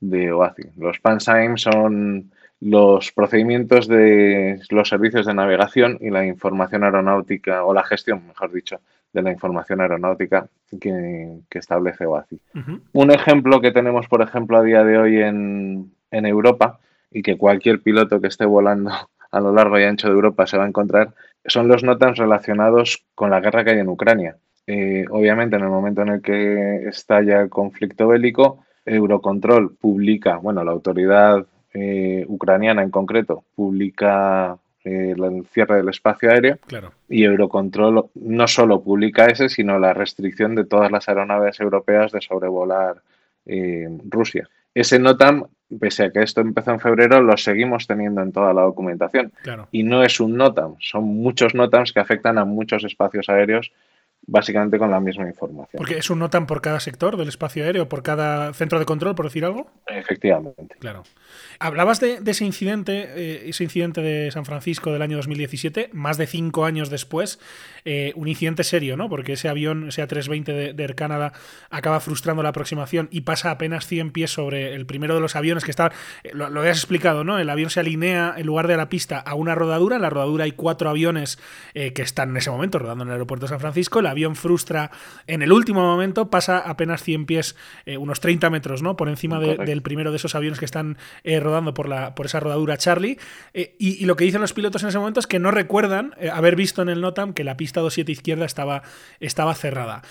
de 0.00 0.32
OACI. 0.32 0.62
Los 0.78 0.98
PANSIGN 0.98 1.58
son 1.58 2.32
los 2.60 3.12
procedimientos 3.12 3.86
de 3.86 4.60
los 4.70 4.88
servicios 4.88 5.26
de 5.26 5.34
navegación 5.34 5.98
y 6.00 6.10
la 6.10 6.26
información 6.26 6.84
aeronáutica, 6.84 7.64
o 7.64 7.72
la 7.72 7.84
gestión, 7.84 8.26
mejor 8.26 8.52
dicho, 8.52 8.80
de 9.12 9.22
la 9.22 9.32
información 9.32 9.80
aeronáutica 9.80 10.48
que, 10.80 11.38
establece 11.50 12.06
OACI. 12.06 12.40
Un 12.92 13.10
ejemplo 13.10 13.60
que 13.60 13.72
tenemos, 13.72 14.08
por 14.08 14.22
ejemplo, 14.22 14.58
a 14.58 14.62
día 14.62 14.84
de 14.84 14.98
hoy 14.98 15.22
en, 15.22 15.92
Europa 16.10 16.80
y 17.10 17.22
que 17.22 17.36
cualquier 17.36 17.80
piloto 17.80 18.20
que 18.20 18.28
esté 18.28 18.44
volando 18.44 18.90
a 19.30 19.40
lo 19.40 19.52
largo 19.52 19.78
y 19.78 19.84
ancho 19.84 20.08
de 20.08 20.14
Europa 20.14 20.46
se 20.46 20.58
va 20.58 20.64
a 20.64 20.68
encontrar, 20.68 21.14
son 21.46 21.68
los 21.68 21.84
NOTAMs 21.84 22.18
relacionados 22.18 23.04
con 23.14 23.30
la 23.30 23.40
guerra 23.40 23.64
que 23.64 23.70
hay 23.70 23.78
en 23.78 23.88
Ucrania. 23.88 24.36
Eh, 24.66 25.04
obviamente, 25.10 25.56
en 25.56 25.62
el 25.62 25.68
momento 25.68 26.02
en 26.02 26.08
el 26.08 26.22
que 26.22 26.88
estalla 26.88 27.40
el 27.40 27.48
conflicto 27.48 28.08
bélico, 28.08 28.64
Eurocontrol 28.84 29.76
publica, 29.76 30.36
bueno, 30.36 30.64
la 30.64 30.72
autoridad 30.72 31.46
eh, 31.74 32.24
ucraniana 32.28 32.82
en 32.82 32.90
concreto, 32.90 33.44
publica 33.54 34.56
eh, 34.84 35.14
el 35.16 35.46
cierre 35.52 35.76
del 35.76 35.88
espacio 35.88 36.30
aéreo. 36.30 36.58
Claro. 36.66 36.92
Y 37.08 37.24
Eurocontrol 37.24 38.06
no 38.14 38.48
solo 38.48 38.82
publica 38.82 39.26
ese, 39.26 39.48
sino 39.48 39.78
la 39.78 39.92
restricción 39.92 40.54
de 40.54 40.64
todas 40.64 40.90
las 40.90 41.08
aeronaves 41.08 41.60
europeas 41.60 42.12
de 42.12 42.20
sobrevolar 42.20 43.02
eh, 43.46 43.88
Rusia. 44.08 44.48
Ese 44.74 44.98
NOTAM, 44.98 45.44
pese 45.80 46.04
a 46.04 46.10
que 46.10 46.22
esto 46.22 46.40
empezó 46.40 46.70
en 46.70 46.80
febrero, 46.80 47.20
lo 47.20 47.36
seguimos 47.36 47.86
teniendo 47.86 48.22
en 48.22 48.32
toda 48.32 48.54
la 48.54 48.62
documentación. 48.62 49.32
Y 49.72 49.82
no 49.82 50.02
es 50.02 50.20
un 50.20 50.36
NOTAM, 50.36 50.76
son 50.78 51.04
muchos 51.04 51.54
NOTAMs 51.54 51.92
que 51.92 52.00
afectan 52.00 52.38
a 52.38 52.44
muchos 52.44 52.84
espacios 52.84 53.28
aéreos 53.28 53.72
básicamente 54.28 54.78
con 54.78 54.90
la 54.90 55.00
misma 55.00 55.26
información. 55.26 55.78
Porque 55.78 55.96
es 55.96 56.10
un 56.10 56.18
NOTAM 56.18 56.46
por 56.46 56.60
cada 56.60 56.80
sector 56.80 57.16
del 57.16 57.28
espacio 57.28 57.64
aéreo, 57.64 57.88
por 57.88 58.02
cada 58.02 58.52
centro 58.52 58.78
de 58.78 58.84
control, 58.84 59.14
por 59.14 59.24
decir 59.24 59.44
algo. 59.44 59.70
Efectivamente. 59.86 60.76
Claro. 60.78 61.02
Hablabas 61.58 61.98
de, 61.98 62.20
ese 62.24 62.44
incidente, 62.44 63.08
eh, 63.16 63.48
ese 63.48 63.64
incidente 63.64 64.02
de 64.02 64.30
San 64.30 64.44
Francisco 64.44 64.92
del 64.92 65.00
año 65.00 65.16
2017, 65.16 65.90
más 65.94 66.18
de 66.18 66.26
cinco 66.26 66.66
años 66.66 66.90
después, 66.90 67.40
eh, 67.86 68.12
un 68.16 68.28
incidente 68.28 68.64
serio, 68.64 68.98
¿no? 68.98 69.08
Porque 69.08 69.32
ese 69.32 69.48
avión, 69.48 69.88
ese 69.88 70.06
A320 70.06 70.44
de, 70.44 70.72
de, 70.74 70.82
Air 70.82 70.94
Canada, 70.94 71.32
acaba 71.70 71.98
frustrando 72.00 72.42
la 72.42 72.50
aproximación 72.50 73.08
y 73.10 73.22
pasa 73.22 73.50
apenas 73.50 73.86
100 73.86 74.12
pies 74.12 74.30
sobre 74.30 74.74
el 74.74 74.84
primero 74.84 75.14
de 75.14 75.20
los 75.22 75.36
aviones 75.36 75.64
que 75.64 75.70
estaba. 75.70 75.92
Eh, 76.22 76.32
lo, 76.34 76.50
lo, 76.50 76.60
habías 76.60 76.76
explicado, 76.76 77.24
¿no? 77.24 77.38
El 77.38 77.48
avión 77.48 77.70
se 77.70 77.80
alinea 77.80 78.34
en 78.36 78.44
lugar 78.44 78.68
de 78.68 78.76
la 78.76 78.90
pista 78.90 79.18
a 79.18 79.34
una 79.34 79.54
rodadura. 79.54 79.96
En 79.96 80.02
la 80.02 80.10
rodadura 80.10 80.44
hay 80.44 80.52
cuatro 80.52 80.90
aviones 80.90 81.38
que 81.72 82.02
están 82.02 82.30
en 82.30 82.36
ese 82.38 82.50
momento 82.50 82.78
rodando 82.78 83.04
en 83.04 83.08
el 83.08 83.12
aeropuerto 83.12 83.46
de 83.46 83.50
San 83.50 83.60
Francisco. 83.60 84.02
Avión 84.18 84.36
frustra 84.36 84.90
en 85.26 85.42
el 85.42 85.52
último 85.52 85.80
momento, 85.80 86.30
pasa 86.30 86.58
apenas 86.58 87.02
100 87.02 87.26
pies, 87.26 87.56
unos 87.86 88.20
30 88.20 88.50
metros, 88.50 88.82
¿no? 88.82 88.96
Por 88.96 89.08
encima 89.08 89.38
del 89.38 89.82
primero 89.82 90.10
de 90.10 90.16
esos 90.16 90.34
aviones 90.34 90.58
que 90.58 90.64
están 90.64 90.98
rodando 91.24 91.74
por, 91.74 91.88
la, 91.88 92.14
por 92.14 92.26
esa 92.26 92.40
rodadura 92.40 92.76
Charlie. 92.76 93.18
y, 93.54 94.04
lo 94.06 94.16
que 94.16 94.24
dicen 94.24 94.40
los 94.40 94.52
pilotos 94.52 94.82
en 94.82 94.88
ese 94.88 94.98
momento 94.98 95.20
es 95.20 95.26
que 95.26 95.38
no 95.38 95.50
recuerdan 95.50 96.14
haber 96.32 96.56
visto 96.56 96.82
en 96.82 96.88
el 96.88 97.00
NOTAM 97.00 97.32
que 97.32 97.44
la 97.44 97.56
pista 97.56 97.80
27 97.80 98.12
izquierda 98.12 98.44
estaba, 98.44 98.82
estaba 99.20 99.54
cerrada. 99.54 100.02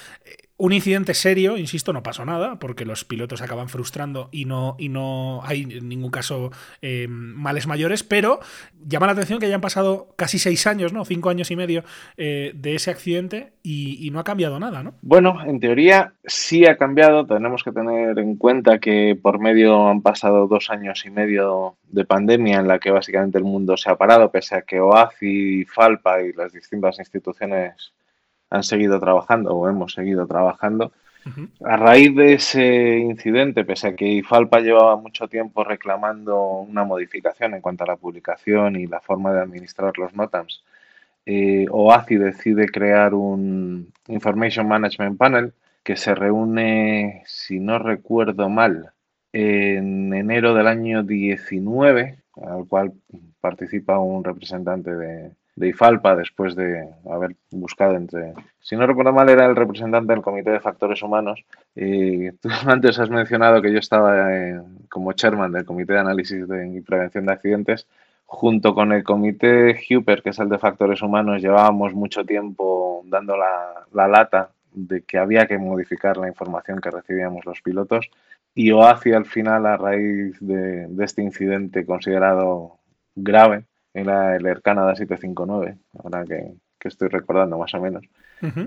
Un 0.60 0.74
incidente 0.74 1.14
serio, 1.14 1.56
insisto, 1.56 1.94
no 1.94 2.02
pasó 2.02 2.26
nada, 2.26 2.58
porque 2.58 2.84
los 2.84 3.06
pilotos 3.06 3.44
acaban 3.44 3.70
frustrando 3.70 4.28
y 4.32 4.46
no, 4.46 4.76
y 4.80 4.90
no 4.90 5.42
hay 5.44 5.62
en 5.62 5.88
ningún 5.88 6.10
caso 6.10 6.50
eh, 6.82 7.06
males 7.08 7.68
mayores, 7.68 8.02
pero 8.02 8.40
llama 8.84 9.06
la 9.06 9.12
atención 9.12 9.40
que 9.40 9.46
hayan 9.46 9.62
pasado 9.62 10.08
casi 10.16 10.40
seis 10.40 10.66
años, 10.66 10.94
¿no? 10.94 11.06
Cinco 11.06 11.30
años 11.30 11.52
y 11.52 11.56
medio 11.56 11.84
eh, 12.18 12.54
de 12.56 12.74
ese 12.74 12.90
accidente 12.90 13.54
y, 13.62 14.10
no 14.12 14.20
ha 14.20 14.24
cambiado 14.24 14.60
nada, 14.60 14.82
¿no? 14.82 14.96
Bueno, 15.02 15.38
en 15.46 15.60
teoría 15.60 16.14
sí 16.24 16.66
ha 16.66 16.78
cambiado. 16.78 17.28
Tenemos 17.28 17.64
que 17.64 17.72
tener 17.72 18.18
en 18.18 18.36
cuenta 18.36 18.80
que 18.80 19.16
por 19.22 19.38
medio 19.38 19.90
han 19.90 20.02
pasado 20.02 20.48
dos 20.48 20.72
años 20.72 21.06
y 21.06 21.12
medio 21.12 21.76
de 21.90 22.06
pandemia 22.06 22.60
en 22.60 22.68
la 22.68 22.80
que 22.80 22.90
básicamente 22.90 23.38
el 23.38 23.44
mundo 23.44 23.78
se 23.78 23.92
ha 23.92 23.96
parado, 23.96 24.32
pese 24.32 24.56
a 24.56 24.62
que 24.64 24.80
OACI, 24.80 25.66
FALPA 25.66 26.24
y 26.24 26.34
las 26.34 26.52
distintas 26.52 26.98
instituciones 26.98 27.92
han 28.50 28.64
seguido 28.64 29.00
trabajando 29.00 29.54
o 29.54 29.68
hemos 29.70 29.94
seguido 29.94 30.28
trabajando. 30.28 30.92
A 31.66 31.76
raíz 31.76 32.16
de 32.16 32.34
ese 32.34 33.00
incidente, 33.00 33.66
pese 33.66 33.90
a 33.90 33.96
que 33.96 34.06
IFALPA 34.06 34.62
llevaba 34.62 34.96
mucho 34.96 35.28
tiempo 35.28 35.66
reclamando 35.66 36.42
una 36.60 36.86
modificación 36.86 37.54
en 37.54 37.60
cuanto 37.60 37.84
a 37.84 37.88
la 37.88 37.98
publicación 37.98 38.78
y 38.78 38.88
la 38.88 39.02
forma 39.02 39.34
de 39.34 39.42
administrar 39.42 39.98
los 39.98 40.14
NOTAMs, 40.14 40.64
eh, 41.26 41.66
OACI 41.70 42.16
decide 42.16 42.70
crear 42.70 43.14
un 43.14 43.92
Information 44.08 44.70
Management 44.70 45.18
Panel 45.18 45.54
que 45.84 45.98
se 45.98 46.16
reúne, 46.16 47.24
si 47.26 47.60
no 47.60 47.78
recuerdo 47.80 48.48
mal, 48.48 48.94
en 49.34 50.14
enero 50.14 50.54
del 50.54 50.68
año 50.68 51.04
19, 51.04 52.20
al 52.46 52.68
cual 52.68 52.94
participa 53.42 54.00
un 54.00 54.24
representante 54.24 54.96
de, 54.96 55.32
de 55.58 55.70
IFALPA 55.70 56.16
después 56.16 56.56
de 56.56 56.88
haber 57.10 57.36
buscado 57.50 57.96
entre, 57.96 58.34
si 58.60 58.76
no 58.76 58.86
recuerdo 58.86 59.12
mal, 59.12 59.28
era 59.28 59.48
el 59.48 59.56
representante 59.56 60.14
del 60.14 60.22
Comité 60.22 60.52
de 60.52 60.60
Factores 60.60 61.02
Humanos. 61.02 61.44
Y 61.76 62.28
antes 62.68 63.00
has 63.00 63.10
mencionado 63.10 63.62
que 63.62 63.74
yo 63.74 63.80
estaba 63.80 64.30
como 64.88 65.14
chairman 65.14 65.52
del 65.52 65.66
Comité 65.66 65.94
de 65.94 66.00
Análisis 66.00 66.46
y 66.74 66.82
Prevención 66.82 67.26
de 67.26 67.34
Accidentes. 67.34 67.88
Junto 68.28 68.76
con 68.76 68.92
el 68.92 69.04
Comité 69.04 69.80
HUPER, 69.90 70.22
que 70.22 70.30
es 70.30 70.40
el 70.40 70.50
de 70.50 70.60
Factores 70.60 71.02
Humanos, 71.02 71.42
llevábamos 71.42 71.94
mucho 71.94 72.24
tiempo 72.24 73.02
dando 73.06 73.36
la, 73.36 73.86
la 73.94 74.08
lata 74.08 74.52
de 74.74 75.02
que 75.02 75.18
había 75.18 75.48
que 75.48 75.58
modificar 75.58 76.18
la 76.18 76.28
información 76.28 76.80
que 76.82 76.92
recibíamos 76.92 77.46
los 77.46 77.62
pilotos. 77.62 78.12
Y 78.54 78.72
OACI 78.72 79.14
al 79.14 79.26
final, 79.26 79.66
a 79.66 79.78
raíz 79.78 80.38
de, 80.40 80.88
de 80.88 81.06
este 81.06 81.24
incidente 81.24 81.84
considerado 81.84 82.78
grave, 83.16 83.64
era 83.98 84.36
el 84.36 84.46
Air 84.46 84.62
Canada 84.62 84.96
759, 84.96 85.78
ahora 86.04 86.24
que, 86.26 86.54
estoy 86.88 87.10
recordando 87.10 87.58
más 87.58 87.74
o 87.74 87.82
menos, 87.82 88.06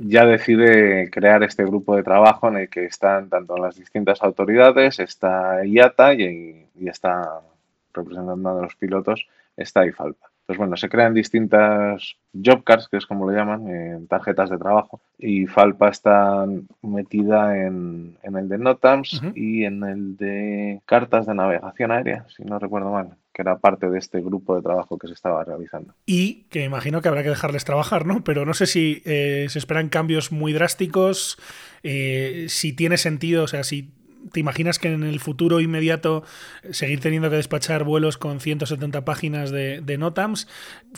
ya 0.03 0.27
decide 0.27 1.09
crear 1.11 1.43
este 1.43 1.65
grupo 1.65 1.97
de 1.97 2.03
trabajo 2.03 2.49
en 2.49 2.59
el 2.59 2.69
que 2.69 2.85
están 2.85 3.31
tanto 3.31 3.57
las 3.57 3.77
distintas 3.77 4.23
autoridades, 4.23 4.99
está 4.99 5.65
IATA 5.65 6.13
y, 6.13 6.67
y 6.79 6.89
está 6.89 7.41
representando 7.95 8.51
a 8.51 8.63
los 8.63 8.77
pilotos, 8.77 9.27
está 9.57 9.87
IFALPA. 9.87 10.30
Pues 10.51 10.59
bueno, 10.59 10.77
se 10.77 10.89
crean 10.89 11.15
distintas 11.15 12.17
job 12.35 12.65
cards, 12.65 12.89
que 12.89 12.97
es 12.97 13.07
como 13.07 13.25
lo 13.25 13.31
llaman, 13.33 13.69
en 13.69 14.09
tarjetas 14.09 14.51
de 14.51 14.59
trabajo, 14.59 15.01
y 15.17 15.47
Falpa 15.47 15.91
está 15.91 16.45
metida 16.83 17.57
en, 17.57 18.17
el 18.21 18.49
de 18.49 18.59
NOTAMS 18.59 19.23
y 19.37 19.63
en 19.63 19.85
el 19.85 20.17
de 20.17 20.81
cartas 20.87 21.27
de 21.27 21.37
navegación 21.37 21.93
aérea, 21.93 22.27
si 22.37 22.43
no 22.43 22.59
recuerdo 22.59 22.91
mal 22.91 23.17
que 23.33 23.43
era 23.43 23.59
parte 23.59 23.89
de 23.89 24.01
este 24.01 24.21
grupo 24.21 24.57
de 24.57 24.63
trabajo 24.63 24.99
que 24.99 25.07
se 25.07 25.13
estaba 25.13 25.45
realizando. 25.45 25.95
Y 26.05 26.47
que 26.51 26.65
imagino 26.65 27.01
que 27.01 27.07
habrá 27.07 27.23
que 27.23 27.29
dejarles 27.29 27.65
trabajar, 27.65 28.05
¿no? 28.05 28.25
Pero 28.25 28.45
no 28.45 28.55
sé 28.55 28.67
si 28.67 29.03
eh, 29.05 29.47
se 29.49 29.61
esperan 29.61 29.89
cambios 29.89 30.33
muy 30.33 30.53
drásticos, 30.53 31.39
eh, 31.85 32.47
si 32.49 32.73
tiene 32.73 32.97
sentido, 32.97 33.45
o 33.45 33.47
sea, 33.47 33.63
si 33.63 33.95
¿Te 34.33 34.41
imaginas 34.41 34.79
que 34.79 34.93
en 34.93 35.03
el 35.03 35.21
futuro 35.21 35.61
inmediato 35.61 36.23
seguir 36.71 37.01
teniendo 37.01 37.31
que 37.31 37.37
despachar 37.37 37.85
vuelos 37.85 38.19
con 38.19 38.41
170 38.41 39.05
páginas 39.05 39.51
de, 39.51 39.97
NOTAMs? 39.99 40.49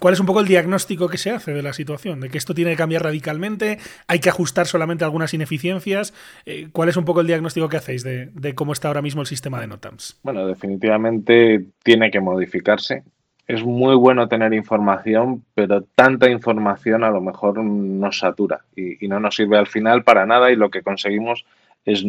¿Cuál 0.00 0.14
es 0.14 0.20
un 0.20 0.26
poco 0.26 0.40
el 0.40 0.46
diagnóstico 0.46 1.08
que 1.08 1.18
se 1.18 1.30
hace 1.30 1.52
de 1.52 1.62
la 1.62 1.72
situación? 1.72 2.20
¿De 2.20 2.28
que 2.28 2.38
esto 2.38 2.54
tiene 2.54 2.72
que 2.72 2.76
cambiar 2.76 3.02
radicalmente? 3.02 3.78
¿Hay 4.06 4.20
que 4.20 4.28
ajustar 4.28 4.66
solamente 4.66 5.04
algunas 5.04 5.34
ineficiencias? 5.34 6.14
Eh, 6.46 6.68
¿Cuál 6.72 6.88
es 6.88 6.96
un 6.96 7.04
poco 7.04 7.20
el 7.20 7.26
diagnóstico 7.26 7.68
que 7.68 7.76
hacéis 7.76 8.02
de, 8.02 8.54
cómo 8.54 8.72
está 8.72 8.88
ahora 8.88 9.02
mismo 9.02 9.22
el 9.22 9.26
sistema 9.26 9.60
de 9.60 9.66
NOTAMs? 9.66 10.20
Bueno, 10.22 10.46
definitivamente 10.46 11.64
tiene 11.82 12.10
que 12.10 12.20
modificarse 12.20 13.02
es 13.46 13.64
muy 13.64 13.96
bueno 13.96 14.28
tener 14.28 14.54
información, 14.54 15.44
pero 15.54 15.82
tanta 15.82 16.30
información 16.30 17.04
a 17.04 17.10
lo 17.10 17.20
mejor 17.20 17.62
nos 17.62 18.18
satura 18.18 18.60
y, 18.76 19.06
no 19.08 19.20
nos 19.20 19.36
sirve 19.36 19.58
al 19.58 19.66
final 19.66 20.04
para 20.04 20.26
nada 20.26 20.50
y 20.50 20.56
lo 20.56 20.70
que 20.70 20.82
conseguimos 20.82 21.44
es 21.84 22.04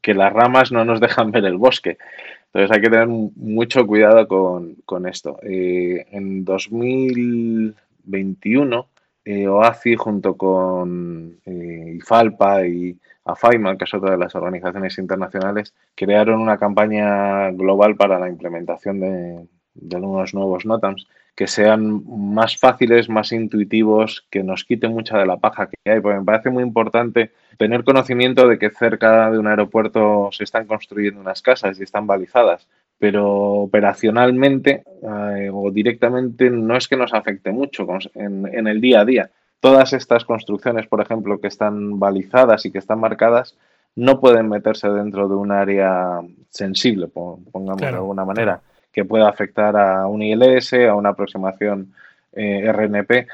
que 0.00 0.14
las 0.14 0.32
ramas 0.32 0.72
no 0.72 0.84
nos 0.84 0.98
dejan 1.00 1.30
ver 1.30 1.44
el 1.44 1.56
bosque. 1.56 1.98
Entonces 2.46 2.76
hay 2.76 2.82
que 2.82 2.90
tener 2.90 3.06
mucho 3.06 3.86
cuidado 3.86 4.26
con, 4.26 5.06
esto. 5.06 5.38
Eh, 5.42 6.06
en 6.10 6.44
2021, 6.44 8.88
eh, 9.24 9.46
OACI 9.46 9.94
junto 9.96 10.36
con 10.36 11.38
eh, 11.44 11.92
IFALPA 11.96 12.66
y 12.66 12.98
AFAIMA, 13.24 13.76
que 13.76 13.84
es 13.84 13.94
otra 13.94 14.10
de 14.12 14.18
las 14.18 14.34
organizaciones 14.34 14.98
internacionales, 14.98 15.74
crearon 15.94 16.40
una 16.40 16.58
campaña 16.58 17.50
global 17.52 17.94
para 17.96 18.18
la 18.18 18.28
implementación 18.28 18.98
de, 18.98 19.46
de 19.74 19.96
unos 19.96 20.34
nuevos 20.34 20.66
NOTAMs 20.66 21.06
que 21.34 21.46
sean 21.46 22.02
más 22.06 22.58
fáciles, 22.58 23.08
más 23.08 23.32
intuitivos, 23.32 24.26
que 24.30 24.42
nos 24.42 24.64
quiten 24.64 24.92
mucha 24.92 25.18
de 25.18 25.26
la 25.26 25.38
paja 25.38 25.68
que 25.68 25.90
hay, 25.90 26.00
porque 26.00 26.18
me 26.18 26.24
parece 26.24 26.50
muy 26.50 26.62
importante 26.62 27.32
tener 27.56 27.84
conocimiento 27.84 28.46
de 28.46 28.58
que 28.58 28.70
cerca 28.70 29.30
de 29.30 29.38
un 29.38 29.46
aeropuerto 29.46 30.28
se 30.32 30.44
están 30.44 30.66
construyendo 30.66 31.20
unas 31.20 31.42
casas 31.42 31.78
y 31.78 31.82
están 31.82 32.06
balizadas, 32.06 32.68
pero 32.98 33.26
operacionalmente 33.26 34.82
eh, 35.02 35.50
o 35.52 35.70
directamente 35.70 36.50
no 36.50 36.76
es 36.76 36.88
que 36.88 36.96
nos 36.96 37.14
afecte 37.14 37.52
mucho 37.52 37.86
en, 38.14 38.46
en 38.52 38.66
el 38.66 38.80
día 38.80 39.00
a 39.00 39.04
día. 39.04 39.30
Todas 39.60 39.92
estas 39.92 40.24
construcciones, 40.24 40.86
por 40.86 41.00
ejemplo, 41.00 41.40
que 41.40 41.48
están 41.48 41.98
balizadas 41.98 42.64
y 42.64 42.72
que 42.72 42.78
están 42.78 43.00
marcadas, 43.00 43.56
no 43.96 44.20
pueden 44.20 44.48
meterse 44.48 44.88
dentro 44.88 45.28
de 45.28 45.34
un 45.34 45.52
área 45.52 46.20
sensible, 46.48 47.08
pongamos 47.08 47.80
de 47.80 47.86
alguna 47.88 48.24
manera 48.24 48.60
que 48.92 49.04
pueda 49.04 49.28
afectar 49.28 49.76
a 49.76 50.06
un 50.06 50.22
ILS, 50.22 50.72
a 50.72 50.94
una 50.94 51.10
aproximación 51.10 51.92
eh, 52.32 52.70
RNP. 52.72 53.26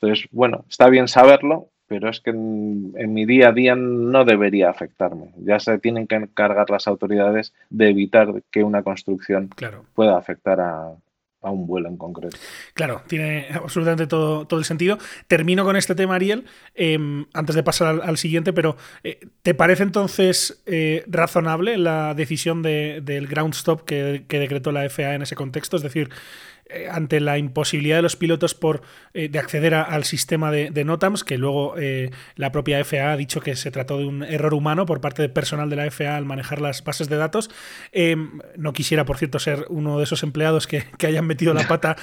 Entonces, 0.00 0.28
bueno, 0.30 0.64
está 0.68 0.88
bien 0.88 1.08
saberlo, 1.08 1.68
pero 1.86 2.08
es 2.08 2.20
que 2.20 2.30
en, 2.30 3.12
mi 3.12 3.24
día 3.24 3.48
a 3.48 3.52
día 3.52 3.74
no 3.74 4.24
debería 4.24 4.70
afectarme. 4.70 5.32
Ya 5.38 5.58
se 5.58 5.78
tienen 5.78 6.06
que 6.06 6.16
encargar 6.16 6.70
las 6.70 6.86
autoridades 6.86 7.54
de 7.70 7.88
evitar 7.88 8.42
que 8.50 8.62
una 8.62 8.82
construcción 8.82 9.50
pueda 9.94 10.18
afectar 10.18 10.60
a, 10.60 10.92
a 11.40 11.50
un 11.50 11.66
vuelo 11.66 11.88
en 11.88 11.96
concreto. 11.96 12.36
Claro, 12.74 13.02
tiene 13.06 13.46
absolutamente 13.52 14.06
todo, 14.06 14.46
todo 14.46 14.58
el 14.58 14.66
sentido. 14.66 14.98
Termino 15.28 15.64
con 15.64 15.76
este 15.76 15.94
tema, 15.94 16.16
Ariel, 16.16 16.44
em, 16.74 17.26
antes 17.32 17.54
de 17.54 17.62
pasar 17.62 18.00
al, 18.02 18.18
siguiente, 18.18 18.52
pero 18.52 18.76
eh, 19.04 19.20
¿te 19.42 19.54
parece 19.54 19.84
entonces 19.84 20.62
eh, 20.66 21.04
razonable 21.06 21.78
la 21.78 22.14
decisión 22.14 22.62
del 22.62 23.26
ground 23.28 23.54
stop 23.54 23.84
que, 23.84 24.24
que 24.26 24.40
decretó 24.40 24.72
la 24.72 24.88
FAA 24.88 25.14
en 25.14 25.22
ese 25.22 25.36
contexto? 25.36 25.76
Es 25.76 25.82
decir, 25.82 26.10
eh, 26.70 26.86
ante 26.90 27.18
la 27.20 27.38
imposibilidad 27.38 27.96
de 27.96 28.02
los 28.02 28.16
pilotos 28.16 28.54
por, 28.54 28.82
eh, 29.14 29.30
de 29.30 29.38
acceder 29.38 29.74
al 29.74 30.04
sistema 30.04 30.50
de, 30.52 30.84
NOTAMS, 30.84 31.24
que 31.24 31.38
luego 31.38 31.74
eh, 31.78 32.10
la 32.36 32.52
propia 32.52 32.84
FAA 32.84 33.12
ha 33.12 33.16
dicho 33.16 33.40
que 33.40 33.56
se 33.56 33.70
trató 33.70 33.96
de 33.96 34.04
un 34.04 34.22
error 34.22 34.52
humano 34.52 34.84
por 34.84 35.00
parte 35.00 35.22
del 35.22 35.30
personal 35.30 35.70
de 35.70 35.76
la 35.76 35.90
FAA 35.90 36.16
al 36.16 36.26
manejar 36.26 36.60
las 36.60 36.84
bases 36.84 37.08
de 37.08 37.16
datos. 37.16 37.50
no 38.56 38.72
quisiera, 38.74 39.06
por 39.06 39.16
cierto, 39.16 39.38
ser 39.38 39.64
uno 39.70 39.96
de 39.96 40.04
esos 40.04 40.22
empleados 40.22 40.66
que, 40.66 40.84
hayan 41.06 41.26
metido 41.26 41.54
la 41.54 41.66
pata 41.66 41.96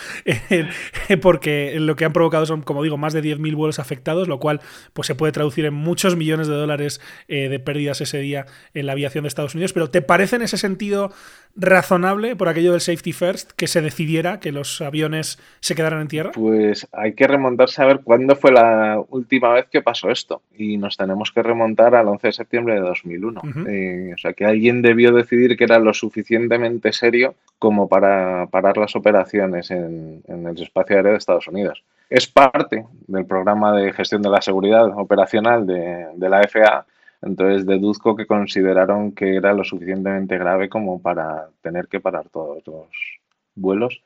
porque 1.21 1.79
lo 1.79 1.95
que 1.95 2.05
han 2.05 2.13
provocado 2.13 2.47
son, 2.47 2.63
como 2.63 2.81
digo, 2.81 2.97
más 2.97 3.13
de 3.13 3.21
10.000 3.21 3.55
vuelos 3.55 3.77
afectados, 3.77 4.27
lo 4.27 4.39
cual 4.39 4.61
pues, 4.93 5.05
se 5.05 5.13
puede 5.13 5.31
traducir 5.31 5.65
en 5.65 5.75
muchos 5.75 6.15
millones 6.15 6.47
de 6.47 6.55
dólares 6.55 7.01
de 7.27 7.59
pérdidas 7.59 8.01
ese 8.01 8.17
día 8.17 8.47
en 8.73 8.87
la 8.87 8.93
aviación 8.93 9.25
de 9.25 9.27
Estados 9.27 9.53
Unidos. 9.53 9.73
Pero 9.73 9.91
¿te 9.91 10.01
parece 10.01 10.37
en 10.37 10.41
ese 10.41 10.57
sentido 10.57 11.13
razonable 11.55 12.35
por 12.35 12.49
aquello 12.49 12.73
del 12.73 12.81
safety 12.81 13.13
first 13.13 13.51
que 13.55 13.67
se 13.67 13.81
decidiera 13.81 14.39
que 14.39 14.51
los 14.51 14.81
aviones 14.81 15.39
se 15.61 15.75
quedaran 15.75 16.01
en 16.01 16.07
tierra? 16.07 16.31
Pues 16.33 16.87
hay 16.91 17.13
que 17.13 17.27
remontarse 17.27 17.81
a 17.81 17.85
ver 17.85 18.01
cuándo 18.03 18.35
fue 18.35 18.51
la 18.51 19.01
última 19.09 19.53
vez 19.53 19.67
que 19.71 19.81
pasó 19.81 20.11
esto. 20.11 20.41
Y 20.57 20.77
nos 20.77 20.97
tenemos 20.97 21.31
que 21.31 21.41
remontar 21.43 21.95
al 21.95 22.07
11 22.07 22.27
de 22.27 22.33
septiembre 22.33 22.73
de 22.75 22.81
2001. 22.81 23.41
Eh, 23.67 24.11
o 24.13 24.17
sea 24.17 24.33
que 24.33 24.45
alguien 24.45 24.81
debió 24.81 25.13
decidir 25.13 25.55
que 25.57 25.63
era 25.63 25.79
lo 25.79 25.93
suficientemente 25.93 26.91
serio 26.91 27.35
como 27.57 27.87
para 27.87 28.47
parar 28.47 28.77
las 28.77 28.95
operaciones 28.95 29.71
en, 29.71 30.21
el 30.27 30.61
espacio 30.61 30.97
aéreo 30.97 31.13
de 31.13 31.17
Estados 31.17 31.47
Unidos. 31.47 31.83
Es 32.09 32.27
parte 32.27 32.85
del 33.07 33.25
programa 33.25 33.71
de 33.73 33.93
gestión 33.93 34.21
de 34.21 34.29
la 34.29 34.41
seguridad 34.41 34.87
operacional 34.97 35.65
de, 35.65 36.07
de 36.15 36.29
la 36.29 36.43
FAA 36.47 36.85
entonces 37.25 37.65
deduzco 37.65 38.15
que 38.15 38.27
consideraron 38.27 39.11
que 39.11 39.35
era 39.35 39.53
lo 39.53 39.63
suficientemente 39.63 40.37
grave 40.37 40.69
como 40.69 41.01
para 41.01 41.49
tener 41.61 41.87
que 41.87 41.99
parar 41.99 42.29
todos 42.29 42.65
los 42.65 42.87
vuelos 43.55 44.01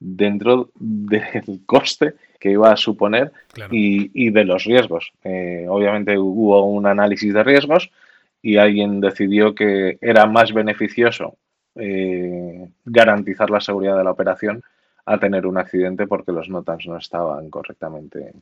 dentro 0.00 0.70
del 0.74 1.60
coste 1.66 2.14
que 2.40 2.50
iba 2.50 2.72
a 2.72 2.76
suponer 2.76 3.30
y, 3.70 4.30
de 4.30 4.44
los 4.44 4.64
riesgos. 4.64 5.12
Eh, 5.22 5.66
obviamente 5.68 6.18
hubo 6.18 6.64
un 6.64 6.86
análisis 6.86 7.32
de 7.32 7.44
riesgos 7.44 7.90
y 8.40 8.56
alguien 8.56 9.00
decidió 9.00 9.54
que 9.54 9.98
era 10.00 10.26
más 10.26 10.52
beneficioso 10.52 11.36
eh, 11.76 12.68
garantizar 12.84 13.48
la 13.50 13.60
seguridad 13.60 13.96
de 13.96 14.04
la 14.04 14.10
operación 14.10 14.62
a 15.04 15.18
tener 15.18 15.46
un 15.46 15.58
accidente 15.58 16.06
porque 16.06 16.32
los 16.32 16.48
NOTAMs 16.48 16.86
no 16.86 16.96
estaban 16.96 17.50
correctamente 17.50 18.32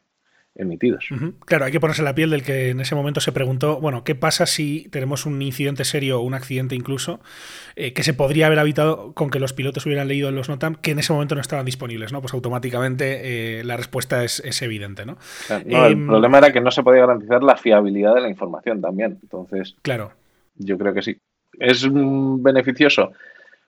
emitidos. 0.55 1.09
Claro, 1.47 1.65
hay 1.65 1.73
que 1.73 1.81
ponerse 1.81 2.03
la 2.03 2.15
piel 2.15 2.31
del 2.31 2.43
que 2.43 2.71
en 2.71 2.81
ese 2.81 2.95
momento 2.95 3.21
se 3.21 3.33
preguntó, 3.33 3.81
bueno, 3.81 4.05
¿qué 4.05 4.15
pasa 4.15 4.47
si 4.47 4.89
tenemos 4.91 5.27
un 5.27 5.41
incidente 5.43 5.85
serio 5.85 6.21
o 6.21 6.23
un 6.23 6.35
accidente 6.35 6.75
incluso 6.75 7.21
eh, 7.77 7.93
que 7.93 8.03
se 8.03 8.15
podría 8.15 8.47
haber 8.47 8.59
evitado 8.59 9.15
con 9.15 9.31
que 9.31 9.39
los 9.39 9.53
pilotos 9.53 9.87
hubieran 9.87 10.09
leído 10.09 10.29
en 10.29 10.35
los 10.35 10.49
NOTAM 10.49 10.75
que 10.77 10.91
en 10.91 10.99
ese 10.99 11.13
momento 11.13 11.35
no 11.35 11.41
estaban 11.41 11.65
disponibles? 11.65 12.13
¿no? 12.13 12.21
Pues 12.21 12.35
automáticamente 12.35 13.61
eh, 13.61 13.65
la 13.65 13.77
respuesta 13.77 14.25
es, 14.25 14.41
evidente. 14.63 15.07
¿no? 15.07 15.17
el 15.49 15.93
em, 15.93 16.07
problema 16.07 16.39
era 16.39 16.53
que 16.53 16.61
no 16.61 16.71
se 16.71 16.83
podía 16.83 17.01
garantizar 17.01 17.43
la 17.43 17.57
fiabilidad 17.57 18.15
de 18.15 18.21
la 18.21 18.29
información 18.29 18.81
también. 18.81 19.19
Entonces, 19.23 19.77
claro. 19.83 20.13
yo 20.57 20.77
creo 20.77 20.93
que 20.93 21.03
sí. 21.03 21.17
¿Es 21.59 21.87
beneficioso? 21.91 23.13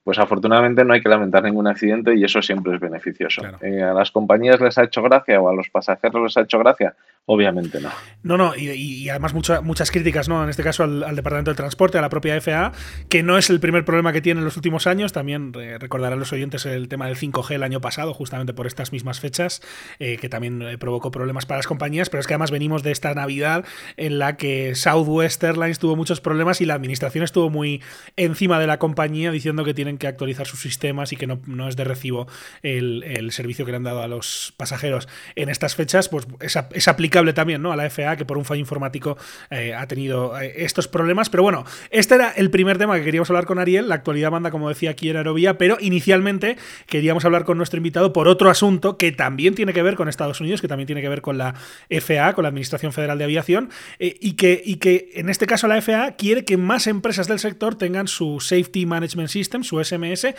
Pues 0.05 0.19
afortunadamente 0.19 0.85
no 0.85 0.95
hay 0.95 1.01
que 1.01 1.09
lamentar 1.09 1.45
ningún 1.45 1.69
accidente 1.69 2.17
y 2.17 2.25
eso 2.25 2.43
siempre 2.43 2.75
es 2.75 2.81
beneficioso. 2.81 3.43
Eh, 3.61 3.83
¿A 3.83 3.95
las 3.95 4.11
compañías 4.11 4.61
les 4.61 4.77
ha 4.79 4.85
hecho 4.85 5.03
gracia 5.03 5.41
o 5.41 5.49
a 5.49 5.55
los 5.55 5.71
pasajeros 5.71 6.23
les 6.23 6.37
ha 6.37 6.41
hecho 6.41 6.59
gracia? 6.59 6.95
Obviamente 7.27 7.81
no. 7.81 7.91
No, 8.25 8.37
no, 8.37 8.57
y, 8.57 9.09
además 9.09 9.35
muchas 9.35 9.91
críticas, 9.91 10.29
¿no? 10.29 10.43
En 10.45 10.51
este 10.51 10.63
caso 10.63 10.85
al, 10.85 11.17
Departamento 11.17 11.51
de 11.51 11.57
Transporte, 11.57 11.99
a 11.99 12.01
la 12.01 12.09
propia 12.09 12.41
FAA, 12.41 12.73
que 13.09 13.23
no 13.23 13.37
es 13.37 13.51
el 13.51 13.59
primer 13.59 13.85
problema 13.85 14.13
que 14.13 14.21
tiene 14.21 14.41
en 14.41 14.45
los 14.45 14.57
últimos 14.57 14.87
años. 14.87 15.13
También 15.13 15.53
recordarán 15.53 16.19
los 16.21 16.33
oyentes 16.33 16.67
el 16.67 16.89
tema 16.89 17.07
del 17.07 17.17
5G 17.17 17.55
el 17.55 17.63
año 17.65 17.81
pasado, 17.81 18.15
justamente 18.15 18.55
por 18.55 18.67
estas 18.67 18.93
mismas 18.93 19.19
fechas, 19.19 19.61
eh, 19.99 20.19
que 20.19 20.29
también 20.29 20.63
eh, 20.63 20.79
provocó 20.79 21.11
problemas 21.11 21.47
para 21.47 21.59
las 21.59 21.67
compañías. 21.67 22.11
Pero 22.11 22.21
es 22.21 22.27
que 22.27 22.35
además 22.35 22.53
venimos 22.53 22.83
de 22.85 22.93
esta 22.93 23.13
Navidad 23.15 23.65
en 23.97 24.19
la 24.19 24.37
que 24.37 24.75
Southwest 24.77 25.43
Airlines 25.43 25.81
tuvo 25.81 25.97
muchos 25.97 26.21
problemas 26.21 26.61
y 26.61 26.67
la 26.67 26.75
administración 26.75 27.25
estuvo 27.25 27.51
muy 27.51 27.83
encima 28.17 28.61
de 28.61 28.69
la 28.69 28.79
compañía 28.79 29.33
diciendo 29.33 29.65
que 29.65 29.75
tienen 29.75 29.99
que 29.99 30.07
actualizar 30.07 30.47
sus 30.47 30.61
sistemas 30.61 31.13
y 31.13 31.17
que 31.17 31.27
no, 31.27 31.69
es 31.69 31.77
de 31.77 31.85
recibo 31.85 32.29
el, 32.63 33.31
servicio 33.33 33.65
que 33.65 33.73
le 33.73 33.77
han 33.79 33.85
dado 33.85 34.03
a 34.03 34.09
los 34.09 34.55
pasajeros 34.57 35.09
en 35.35 35.49
estas 35.49 35.75
fechas. 35.75 36.09
Pues 36.09 36.27
es, 36.41 36.89
también 37.35 37.63
¿no? 37.63 37.73
a 37.73 37.77
la 37.77 37.89
FAA, 37.89 38.17
que 38.17 38.25
por 38.25 38.39
un 38.39 38.45
fallo 38.45 38.61
informático 38.61 39.17
eh, 39.51 39.75
ha 39.75 39.87
tenido 39.87 40.39
eh, 40.41 40.65
estos 40.65 40.89
problemas. 40.89 41.31
Pero 41.31 41.43
bueno, 41.43 41.65
este 41.91 42.15
era 42.17 42.31
el 42.31 42.51
primer 42.51 42.79
tema 42.79 42.97
que 42.99 43.05
queríamos 43.05 43.31
hablar 43.31 43.47
con 43.47 43.59
Ariel. 43.59 43.89
La 43.89 43.97
actualidad 43.97 44.31
manda, 44.31 44.51
como 44.51 44.69
decía 44.69 44.91
aquí 44.91 45.11
en 45.11 45.17
Aerovía, 45.17 45.59
pero 45.59 45.77
inicialmente 45.81 46.57
queríamos 46.87 47.25
hablar 47.25 47.45
con 47.45 47.59
nuestro 47.59 47.77
invitado 47.77 48.13
por 48.13 48.29
otro 48.29 48.51
asunto 48.51 48.97
que 48.97 49.13
también 49.13 49.55
tiene 49.55 49.73
que 49.73 49.83
ver 49.83 49.95
con 49.95 50.09
Estados 50.09 50.41
Unidos, 50.41 50.61
que 50.61 50.69
también 50.69 50.87
tiene 50.87 51.03
que 51.03 51.09
ver 51.09 51.23
con 51.23 51.39
la 51.39 51.55
FAA, 51.91 52.33
con 52.35 52.43
la 52.43 52.49
Administración 52.49 52.93
Federal 52.93 53.19
de 53.19 53.25
Aviación, 53.25 53.71
eh, 53.99 54.17
y, 54.21 54.33
que, 54.33 54.61
y 54.65 54.77
que 54.77 55.11
en 55.15 55.29
este 55.29 55.47
caso 55.47 55.69
la 55.69 55.81
FAA 55.81 56.17
quiere 56.17 56.45
que 56.45 56.57
más 56.57 56.87
empresas 56.87 57.29
del 57.29 57.39
sector 57.39 57.77
tengan 57.77 58.09
su 58.09 58.41
Safety 58.41 58.87
Management 58.87 59.29
System, 59.29 59.63
su 59.63 59.83
SMS. 59.83 60.35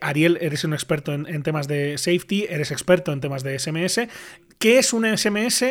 Ariel, 0.00 0.38
eres 0.40 0.64
un 0.64 0.74
experto 0.74 1.12
en 1.12 1.42
temas 1.42 1.68
de 1.68 1.98
safety, 1.98 2.46
eres 2.48 2.70
experto 2.70 3.12
en 3.12 3.20
temas 3.20 3.42
de 3.42 3.58
SMS. 3.58 4.00
¿Qué 4.58 4.78
es 4.78 4.92
un 4.92 5.04
SMS 5.16 5.64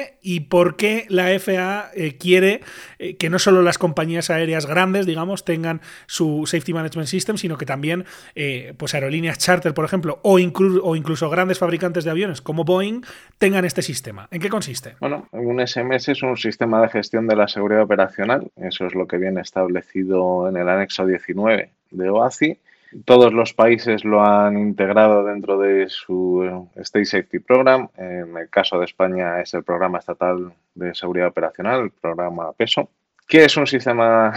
por 0.50 0.76
qué 0.76 1.06
la 1.10 1.28
FAA 1.40 1.92
eh, 1.94 2.18
quiere 2.18 2.62
eh, 3.00 3.16
que 3.18 3.30
no 3.30 3.40
solo 3.40 3.62
las 3.62 3.78
compañías 3.78 4.30
aéreas 4.30 4.66
grandes, 4.66 5.06
digamos, 5.06 5.46
tengan 5.46 5.82
su 6.08 6.44
Safety 6.46 6.74
Management 6.74 7.08
System, 7.08 7.38
sino 7.38 7.58
que 7.58 7.66
también 7.66 8.06
eh, 8.36 8.74
pues 8.78 8.94
aerolíneas 8.94 9.38
charter, 9.38 9.74
por 9.74 9.86
ejemplo, 9.86 10.20
o, 10.24 10.36
o, 10.36 10.96
incluso 10.96 11.30
grandes 11.30 11.60
fabricantes 11.60 12.04
de 12.04 12.12
aviones 12.12 12.42
como 12.42 12.64
Boeing 12.64 13.02
tengan 13.38 13.66
este 13.66 13.82
sistema? 13.82 14.28
¿En 14.32 14.42
qué 14.42 14.50
consiste? 14.50 14.96
Bueno, 15.00 15.28
un 15.32 15.66
SMS 15.66 16.10
es 16.10 16.24
un 16.24 16.38
sistema 16.38 16.82
de 16.82 16.90
gestión 16.90 17.28
de 17.28 17.36
la 17.36 17.48
seguridad 17.48 17.84
operacional. 17.84 18.52
Eso 18.56 18.86
es 18.86 18.96
lo 18.96 19.08
que 19.08 19.18
viene 19.18 19.42
establecido 19.42 20.48
en 20.50 20.58
el 20.58 20.70
anexo 20.70 21.06
19 21.06 21.70
de 21.92 22.10
OACI 22.10 22.60
todos 23.04 23.34
los 23.34 23.54
países 23.54 24.06
lo 24.06 24.24
han 24.24 24.58
integrado 24.58 25.26
dentro 25.26 25.58
de 25.58 25.90
su 25.90 26.70
State 26.76 27.06
Safety 27.06 27.40
Program. 27.40 27.90
En 27.98 28.38
el 28.38 28.50
caso 28.50 28.80
de 28.80 28.86
España 28.86 29.42
es 29.42 29.54
el 29.54 29.64
Programa 29.64 30.00
Estatal 30.00 30.54
de 30.76 30.96
Seguridad 30.96 31.28
Operacional, 31.28 31.82
el 31.82 31.92
programa 31.92 32.54
PESO. 32.54 32.90
¿Qué 33.28 33.46
es 33.46 33.58
un 33.58 33.68
sistema 33.68 34.34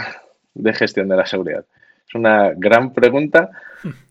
de 0.53 0.73
gestión 0.73 1.07
de 1.07 1.15
la 1.15 1.25
seguridad? 1.25 1.65
Es 2.07 2.15
una 2.15 2.51
gran 2.55 2.91
pregunta, 2.91 3.51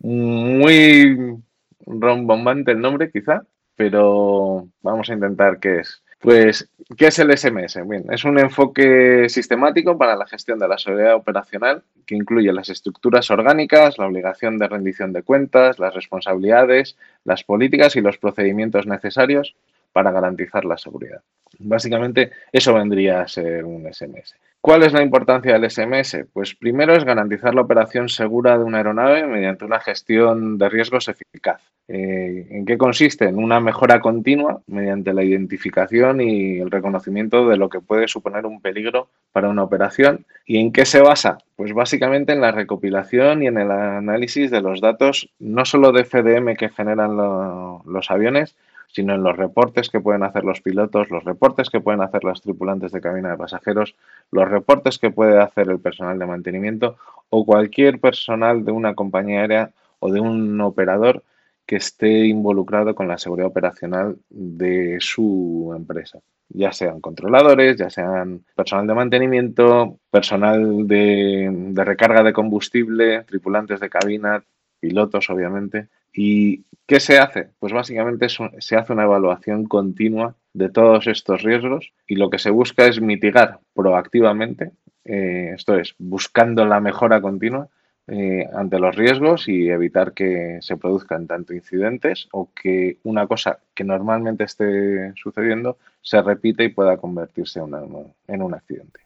muy 0.01 1.37
rombombante 1.85 2.73
el 2.73 2.81
nombre 2.81 3.11
quizá, 3.11 3.43
pero 3.77 4.69
vamos 4.83 5.11
a 5.11 5.15
intentar 5.15 5.59
qué 5.59 5.81
es. 5.81 6.03
Pues, 6.21 6.69
¿qué 6.97 7.07
es 7.07 7.19
el 7.21 7.37
SMS? 7.37 7.87
Bien, 7.87 8.05
es 8.11 8.25
un 8.25 8.39
enfoque 8.39 9.29
sistemático 9.29 9.97
para 9.97 10.17
la 10.17 10.27
gestión 10.27 10.59
de 10.59 10.67
la 10.67 10.77
seguridad 10.77 11.15
operacional 11.15 11.85
que 12.07 12.17
incluye 12.17 12.53
las 12.53 12.69
estructuras 12.71 13.31
orgánicas, 13.31 13.99
la 13.99 14.07
obligación 14.07 14.59
de 14.59 14.67
rendición 14.67 15.13
de 15.13 15.23
cuentas, 15.23 15.79
las 15.79 15.95
responsabilidades, 15.95 16.97
las 17.25 17.45
políticas 17.45 17.95
y 17.95 18.01
los 18.01 18.19
procedimientos 18.19 18.87
necesarios 18.87 19.55
para 19.99 20.13
garantizar 20.13 20.65
la 20.65 20.79
seguridad. 20.79 21.21
Básicamente, 21.59 22.31
eso 22.53 22.73
vendría 22.73 23.23
a 23.23 23.27
ser 23.27 23.65
un 23.65 23.93
SMS. 23.93 24.37
¿Cuál 24.61 24.85
es 24.85 24.93
la 24.93 25.03
importancia 25.03 25.59
del 25.59 25.69
SMS? 25.69 26.25
Pues 26.33 26.55
primero 26.55 26.95
es 26.95 27.03
garantizar 27.03 27.53
la 27.53 27.63
operación 27.63 28.09
segura 28.09 28.57
de 28.57 28.63
una 28.63 28.79
aeronave 28.79 29.27
mediante 29.27 29.65
una 29.65 29.81
gestión 29.81 30.57
de 30.57 30.69
riesgos 30.69 31.09
eficaz. 31.09 31.61
Eh, 31.89 32.47
¿En 32.51 32.65
qué 32.65 32.79
consiste? 32.79 33.25
En 33.25 33.43
una 33.43 33.59
mejora 33.59 34.01
continua 34.01 34.63
mediante 34.69 35.13
la 35.13 35.25
identificación 35.25 36.21
y 36.21 36.61
el 36.61 36.71
reconocimiento 36.71 37.49
de 37.49 37.57
lo 37.57 37.69
que 37.69 37.81
puede 37.81 38.07
suponer 38.07 38.47
un 38.47 38.61
peligro 38.61 39.09
para 39.33 39.49
una 39.49 39.65
operación. 39.65 40.27
¿Y 40.47 40.59
en 40.59 40.71
qué 40.71 40.85
se 40.85 41.01
basa? 41.01 41.39
Pues 41.57 41.73
básicamente 41.75 42.33
en 42.33 42.41
la 42.41 42.53
recopilación 42.53 43.43
y 43.43 43.49
en 43.49 43.59
el 43.59 43.73
análisis 43.73 44.53
de 44.53 44.61
los 44.61 44.81
datos, 44.81 45.29
no 45.41 45.65
solo 45.65 45.91
de 45.91 46.05
FDM 46.05 46.55
que 46.55 46.69
generan 46.69 47.17
los 47.17 48.11
aviones, 48.13 48.55
sino 48.89 49.15
en 49.15 49.23
los 49.23 49.37
reportes 49.37 49.91
que 49.91 50.01
pueden 50.01 50.23
hacer 50.23 50.45
los 50.45 50.61
pilotos, 50.61 51.11
los 51.11 51.25
reportes 51.25 51.71
que 51.71 51.81
pueden 51.81 52.01
hacer 52.01 52.25
los 52.25 52.41
tripulantes 52.41 52.91
de 52.91 53.01
cabina 53.01 53.31
de 53.31 53.37
pasajeros, 53.37 53.95
los 54.33 54.49
reportes 54.49 54.99
que 54.99 55.11
puede 55.11 55.41
hacer 55.41 55.69
el 55.71 55.79
personal 55.79 56.19
de 56.19 56.27
mantenimiento 56.27 56.97
o 57.31 57.45
cualquier 57.45 58.01
personal 58.01 58.65
de 58.65 58.73
una 58.73 58.95
compañía 58.95 59.43
aérea 59.43 59.71
o 60.01 60.11
de 60.11 60.21
un 60.21 60.61
operador 60.61 61.23
que 61.67 61.77
esté 61.77 62.27
involucrado 62.27 62.95
con 62.95 63.09
la 63.09 63.19
seguridad 63.19 63.49
operacional 63.49 64.17
de 64.31 64.97
su 65.01 65.75
empresa, 65.77 66.19
ya 66.49 66.73
sean 66.73 67.01
controladores, 67.03 67.77
ya 67.77 67.91
sean 67.91 68.43
personal 68.57 68.87
de 68.87 68.95
mantenimiento, 68.95 69.99
personal 70.11 70.89
de, 70.89 71.51
de 71.53 71.85
recarga 71.85 72.23
de 72.23 72.33
combustible, 72.33 73.23
tripulantes 73.25 73.81
de 73.81 73.91
cabina, 73.91 74.43
pilotos, 74.81 75.31
obviamente. 75.31 75.89
¿Y 76.13 76.65
qué 76.87 77.01
se 77.01 77.19
hace? 77.19 77.51
Pues 77.59 77.73
básicamente 77.73 78.27
se 78.29 78.77
hace 78.77 78.93
una 78.93 79.05
evaluación 79.05 79.67
continua 79.67 80.35
de 80.53 80.71
todos 80.71 81.07
estos 81.07 81.43
riesgos 81.43 81.93
y 82.07 82.17
lo 82.17 82.31
que 82.31 82.39
se 82.39 82.51
busca 82.51 82.87
es 82.87 83.01
mitigar 83.01 83.61
proactivamente, 83.75 84.73
eh, 85.05 85.53
esto 85.55 85.77
es, 85.77 85.95
buscando 85.99 86.65
la 86.65 86.81
mejora 86.81 87.21
continua 87.21 87.69
eh, 88.07 88.49
ante 88.55 88.79
los 88.79 88.97
riesgos 88.97 89.49
y 89.49 89.69
evitar 89.69 90.15
que 90.15 90.59
se 90.63 90.79
produzcan 90.79 91.27
tanto 91.27 91.53
incidentes 91.53 92.27
o 92.33 92.51
que 92.55 92.97
una 93.03 93.27
cosa 93.27 93.59
que 93.75 93.85
normalmente 93.85 94.45
esté 94.45 95.13
sucediendo 95.15 95.77
se 96.09 96.23
repite 96.23 96.65
y 96.65 96.71
pueda 96.71 96.97
convertirse 96.97 97.61
en 97.61 98.43
un 98.43 98.55
accidente. 98.55 99.01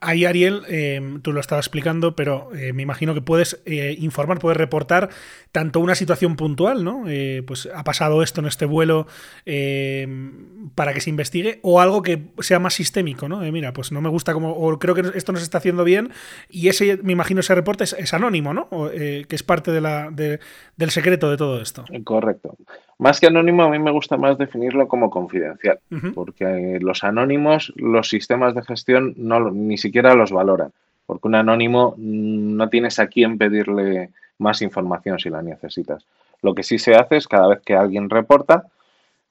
Ahí, 0.00 0.24
Ariel, 0.24 0.62
em, 0.68 1.20
tú 1.20 1.34
lo 1.34 1.40
estabas 1.40 1.66
explicando, 1.66 2.16
pero 2.16 2.48
eh, 2.54 2.72
me 2.72 2.80
imagino 2.80 3.12
que 3.12 3.20
puedes 3.20 3.60
eh, 3.66 3.94
informar, 3.98 4.38
puedes 4.38 4.56
reportar 4.56 5.10
tanto 5.52 5.80
una 5.80 5.94
situación 5.94 6.36
puntual, 6.36 6.82
¿no? 6.82 7.04
pues 7.46 7.68
ha 7.74 7.84
pasado 7.84 8.22
esto 8.22 8.40
en 8.40 8.46
este 8.46 8.64
vuelo 8.64 9.06
em, 9.44 10.70
para 10.74 10.94
que 10.94 11.02
se 11.02 11.10
investigue, 11.10 11.60
o 11.62 11.82
algo 11.82 12.00
que 12.00 12.22
sea 12.38 12.58
más 12.58 12.72
sistémico, 12.72 13.28
¿no? 13.28 13.40
mira, 13.52 13.74
pues 13.74 13.92
no 13.92 14.00
me 14.00 14.08
gusta 14.08 14.32
como, 14.32 14.52
o 14.52 14.78
creo 14.78 14.94
que 14.94 15.02
esto 15.14 15.32
no 15.32 15.38
se 15.38 15.44
está 15.44 15.58
haciendo 15.58 15.84
bien, 15.84 16.10
y 16.48 16.68
ese, 16.68 16.96
me 17.02 17.12
imagino, 17.12 17.40
ese 17.40 17.54
reporte 17.54 17.84
es 17.84 18.14
anónimo, 18.14 18.54
¿no? 18.54 18.68
Eh, 18.92 19.26
que 19.28 19.36
es 19.36 19.42
parte 19.42 19.70
de 19.70 19.80
la, 19.80 20.10
del 20.10 20.90
secreto 20.90 21.30
de 21.30 21.36
todo 21.36 21.60
esto. 21.60 21.84
Correcto. 22.04 22.56
Más 22.98 23.20
que 23.20 23.26
anónimo, 23.26 23.64
a 23.64 23.70
mí 23.70 23.78
me 23.78 23.90
gusta 23.90 24.16
más 24.16 24.38
definirlo 24.38 24.86
como 24.88 25.10
confidencial, 25.10 25.80
porque 26.14 26.78
los 26.80 27.02
anónimos, 27.04 27.72
los 27.76 28.08
sistemas 28.08 28.54
de 28.54 28.62
gestión 28.62 29.14
no, 29.16 29.50
ni 29.50 29.76
siquiera 29.78 30.14
los 30.14 30.30
valoran, 30.30 30.72
porque 31.06 31.28
un 31.28 31.34
anónimo 31.34 31.94
no 31.98 32.68
tienes 32.68 32.98
a 32.98 33.08
quién 33.08 33.36
pedirle 33.36 34.10
más 34.38 34.62
información 34.62 35.18
si 35.18 35.30
la 35.30 35.42
necesitas. 35.42 36.06
Lo 36.42 36.54
que 36.54 36.62
sí 36.62 36.78
se 36.78 36.94
hace 36.94 37.16
es 37.16 37.26
cada 37.26 37.48
vez 37.48 37.60
que 37.64 37.74
alguien 37.74 38.10
reporta, 38.10 38.66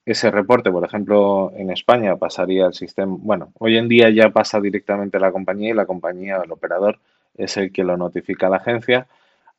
ese 0.06 0.32
reporte, 0.32 0.70
por 0.70 0.84
ejemplo, 0.84 1.54
en 1.56 1.72
España 1.72 2.18
pasaría 2.18 2.66
al 2.66 2.74
sistema, 2.74 3.16
bueno, 3.18 3.54
hoy 3.60 3.78
en 3.78 3.88
día 3.88 4.10
ya 4.10 4.30
pasa 4.32 4.60
directamente 4.60 5.16
a 5.16 5.22
la 5.22 5.32
compañía 5.32 5.70
y 5.70 5.74
la 5.74 5.86
compañía, 5.86 6.42
el 6.44 6.52
operador, 6.52 7.00
es 7.38 7.56
el 7.56 7.72
que 7.72 7.86
lo 7.86 7.96
notifica 7.96 8.48
a 8.48 8.50
la 8.50 8.58
agencia. 8.58 9.08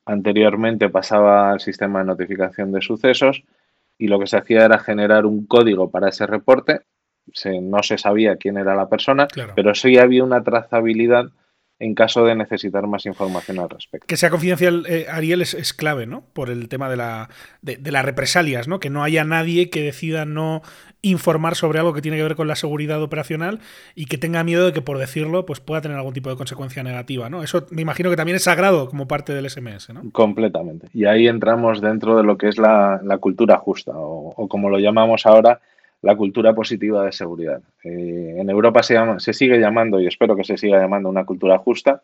Anteriormente 0.05 0.91
pasaba 0.91 1.51
al 1.51 1.61
sistema 1.61 2.01
de 2.01 2.05
notificación 2.05 2.73
de 2.73 2.83
sucesos 2.83 3.43
y 3.99 4.09
lo 4.09 4.19
que 4.19 4.27
se 4.27 4.37
hacía 4.37 4.65
era 4.65 4.79
generar 4.79 5.27
un 5.27 5.47
código 5.47 5.91
para 5.91 6.09
ese 6.09 6.27
reporte. 6.27 6.81
no 7.63 7.83
se 7.83 7.99
sabía 7.99 8.37
quién 8.37 8.59
era 8.59 8.75
la 8.75 8.89
persona, 8.89 9.29
pero 9.55 9.75
sí 9.75 9.99
había 9.99 10.25
una 10.25 10.43
trazabilidad 10.43 11.27
en 11.81 11.95
caso 11.95 12.25
de 12.25 12.37
necesitar 12.37 12.87
más 12.87 13.05
información 13.05 13.59
al 13.59 13.69
respecto. 13.69 14.07
Que 14.07 14.17
sea 14.17 14.31
confidencial, 14.31 14.87
eh, 14.89 15.07
Ariel, 15.11 15.43
es, 15.43 15.75
clave, 15.75 16.07
¿no? 16.07 16.25
Por 16.33 16.49
el 16.51 16.69
tema 16.69 16.89
de, 16.89 16.97
la, 16.97 17.29
de, 17.63 17.91
las 17.91 18.05
represalias, 18.05 18.69
¿no? 18.69 18.79
Que 18.79 18.91
no 18.91 19.03
haya 19.03 19.25
nadie 19.25 19.71
que 19.71 19.83
decida 19.83 20.25
no 20.25 20.63
informar 21.03 21.57
sobre 21.57 21.81
algo 21.81 21.93
que 21.93 22.01
tiene 22.01 22.17
que 22.17 22.23
ver 22.23 22.37
con 22.37 22.49
la 22.49 22.55
seguridad 22.55 23.03
operacional 23.03 23.61
y 23.95 24.07
que 24.07 24.19
tenga 24.19 24.45
miedo 24.45 24.67
de 24.67 24.73
que 24.73 24.81
por 24.81 24.97
decirlo 24.99 25.45
pues 25.45 25.61
pueda 25.61 25.83
tener 25.83 25.99
algún 25.99 26.15
tipo 26.15 26.31
de 26.31 26.37
consecuencia 26.37 26.83
negativa, 26.83 27.29
¿no? 27.29 27.43
Eso 27.43 27.67
me 27.71 27.83
imagino 27.83 28.09
que 28.09 28.17
también 28.17 28.37
es 28.37 28.45
sagrado 28.45 28.89
como 28.89 29.07
parte 29.09 29.35
del 29.35 29.51
SMS, 29.51 29.93
¿no? 29.93 30.03
Completamente. 30.13 30.89
Y 30.95 31.05
ahí 31.07 31.27
entramos 31.27 31.81
dentro 31.81 32.17
de 32.17 32.23
lo 32.23 32.39
que 32.39 32.49
es 32.49 32.57
la, 32.57 33.01
cultura 33.21 33.59
justa 33.59 33.93
o 33.95 34.49
como 34.49 34.71
lo 34.71 34.79
llamamos 34.79 35.27
ahora, 35.27 35.61
la 36.05 36.17
cultura 36.17 36.55
positiva 36.55 37.03
de 37.03 37.13
seguridad. 37.13 37.63
Eh, 37.83 38.37
en 38.37 38.51
Europa 38.51 38.83
se, 38.83 38.93
llama, 38.93 39.19
se 39.21 39.33
sigue 39.33 39.59
llamando, 39.59 39.99
y 39.99 40.07
espero 40.07 40.37
que 40.37 40.45
se 40.45 40.59
siga 40.59 40.79
llamando, 40.79 41.09
una 41.09 41.25
cultura 41.25 41.57
justa, 41.59 42.03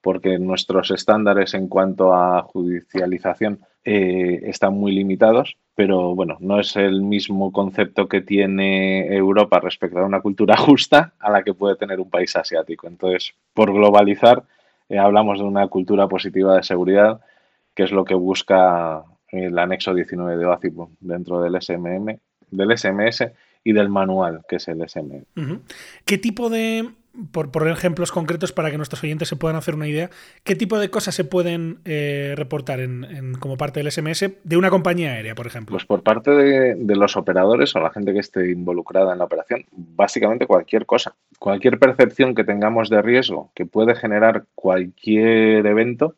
porque 0.00 0.38
nuestros 0.38 0.90
estándares 0.90 1.52
en 1.52 1.68
cuanto 1.68 2.14
a 2.14 2.40
judicialización 2.42 3.60
eh, 3.84 4.40
están 4.44 4.72
muy 4.72 4.92
limitados, 4.92 5.58
pero 5.74 6.14
bueno, 6.14 6.38
no 6.40 6.58
es 6.58 6.74
el 6.76 7.02
mismo 7.02 7.52
concepto 7.52 8.08
que 8.08 8.22
tiene 8.22 9.14
Europa 9.14 9.60
respecto 9.60 9.98
a 9.98 10.06
una 10.06 10.22
cultura 10.22 10.56
justa 10.56 11.12
a 11.18 11.30
la 11.30 11.42
que 11.42 11.52
puede 11.52 11.76
tener 11.76 12.00
un 12.00 12.08
país 12.08 12.34
asiático. 12.36 12.86
Entonces, 12.86 13.34
por 13.52 13.74
globalizar, 13.74 14.44
eh, 14.88 14.96
hablamos 14.98 15.38
de 15.38 15.44
una 15.44 15.68
cultura 15.68 16.08
positiva 16.08 16.56
de 16.56 16.62
seguridad, 16.62 17.20
que 17.74 17.82
es 17.82 17.92
lo 17.92 18.04
que 18.06 18.14
busca 18.14 19.04
el 19.28 19.58
anexo 19.58 19.92
19 19.92 20.38
de 20.38 20.46
OACI 20.46 20.68
dentro 21.00 21.42
del 21.42 21.60
SMM 21.60 22.18
del 22.50 22.76
SMS 22.76 23.24
y 23.64 23.72
del 23.72 23.88
manual, 23.88 24.42
que 24.48 24.56
es 24.56 24.68
el 24.68 24.82
SM. 24.82 25.24
¿Qué 26.04 26.18
tipo 26.18 26.50
de, 26.50 26.90
por 27.32 27.50
poner 27.50 27.72
ejemplos 27.72 28.12
concretos 28.12 28.52
para 28.52 28.70
que 28.70 28.76
nuestros 28.76 29.02
oyentes 29.02 29.28
se 29.28 29.36
puedan 29.36 29.56
hacer 29.56 29.74
una 29.74 29.88
idea, 29.88 30.10
qué 30.42 30.54
tipo 30.54 30.78
de 30.78 30.90
cosas 30.90 31.14
se 31.14 31.24
pueden 31.24 31.78
eh, 31.84 32.34
reportar 32.36 32.80
en, 32.80 33.34
como 33.40 33.56
parte 33.56 33.80
del 33.80 33.90
SMS 33.90 34.30
de 34.42 34.56
una 34.56 34.70
compañía 34.70 35.12
aérea, 35.12 35.34
por 35.34 35.46
ejemplo? 35.46 35.74
Pues 35.74 35.86
por 35.86 36.02
parte 36.02 36.30
de, 36.30 36.74
de, 36.74 36.96
los 36.96 37.16
operadores 37.16 37.74
o 37.74 37.80
la 37.80 37.90
gente 37.90 38.12
que 38.12 38.20
esté 38.20 38.50
involucrada 38.50 39.12
en 39.12 39.18
la 39.18 39.24
operación, 39.24 39.64
básicamente 39.72 40.46
cualquier 40.46 40.84
cosa. 40.84 41.14
Cualquier 41.38 41.78
percepción 41.78 42.34
que 42.34 42.44
tengamos 42.44 42.90
de 42.90 43.00
riesgo 43.00 43.50
que 43.54 43.64
puede 43.64 43.94
generar 43.94 44.44
cualquier 44.54 45.66
evento, 45.66 46.16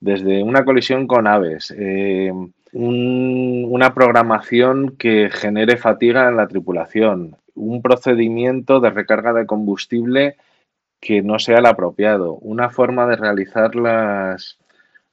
desde 0.00 0.42
una 0.42 0.64
colisión 0.64 1.06
con 1.06 1.26
aves, 1.26 1.74
eh, 1.76 2.32
una 2.72 3.94
programación 3.94 4.96
que 4.96 5.30
genere 5.30 5.76
fatiga 5.76 6.28
en 6.28 6.36
la 6.36 6.48
tripulación, 6.48 7.36
un 7.54 7.82
procedimiento 7.82 8.80
de 8.80 8.90
recarga 8.90 9.32
de 9.32 9.46
combustible 9.46 10.36
que 11.00 11.22
no 11.22 11.38
sea 11.38 11.58
el 11.58 11.66
apropiado, 11.66 12.34
una 12.34 12.70
forma 12.70 13.06
de 13.06 13.16
realizar 13.16 13.74
las, 13.74 14.58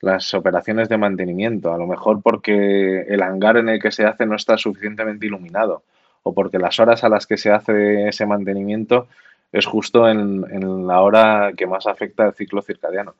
las 0.01 0.33
operaciones 0.33 0.89
de 0.89 0.97
mantenimiento, 0.97 1.73
a 1.73 1.77
lo 1.77 1.87
mejor 1.87 2.21
porque 2.21 3.01
el 3.01 3.21
hangar 3.21 3.57
en 3.57 3.69
el 3.69 3.81
que 3.81 3.91
se 3.91 4.05
hace 4.05 4.25
no 4.25 4.35
está 4.35 4.57
suficientemente 4.57 5.25
iluminado 5.25 5.83
o 6.23 6.33
porque 6.33 6.59
las 6.59 6.79
horas 6.79 7.03
a 7.03 7.09
las 7.09 7.27
que 7.27 7.37
se 7.37 7.51
hace 7.51 8.07
ese 8.07 8.25
mantenimiento 8.25 9.07
es 9.51 9.65
justo 9.65 10.09
en, 10.09 10.43
en 10.49 10.87
la 10.87 11.01
hora 11.01 11.51
que 11.55 11.67
más 11.67 11.87
afecta 11.87 12.25
el 12.25 12.33
ciclo 12.33 12.61
circadiano 12.61 13.13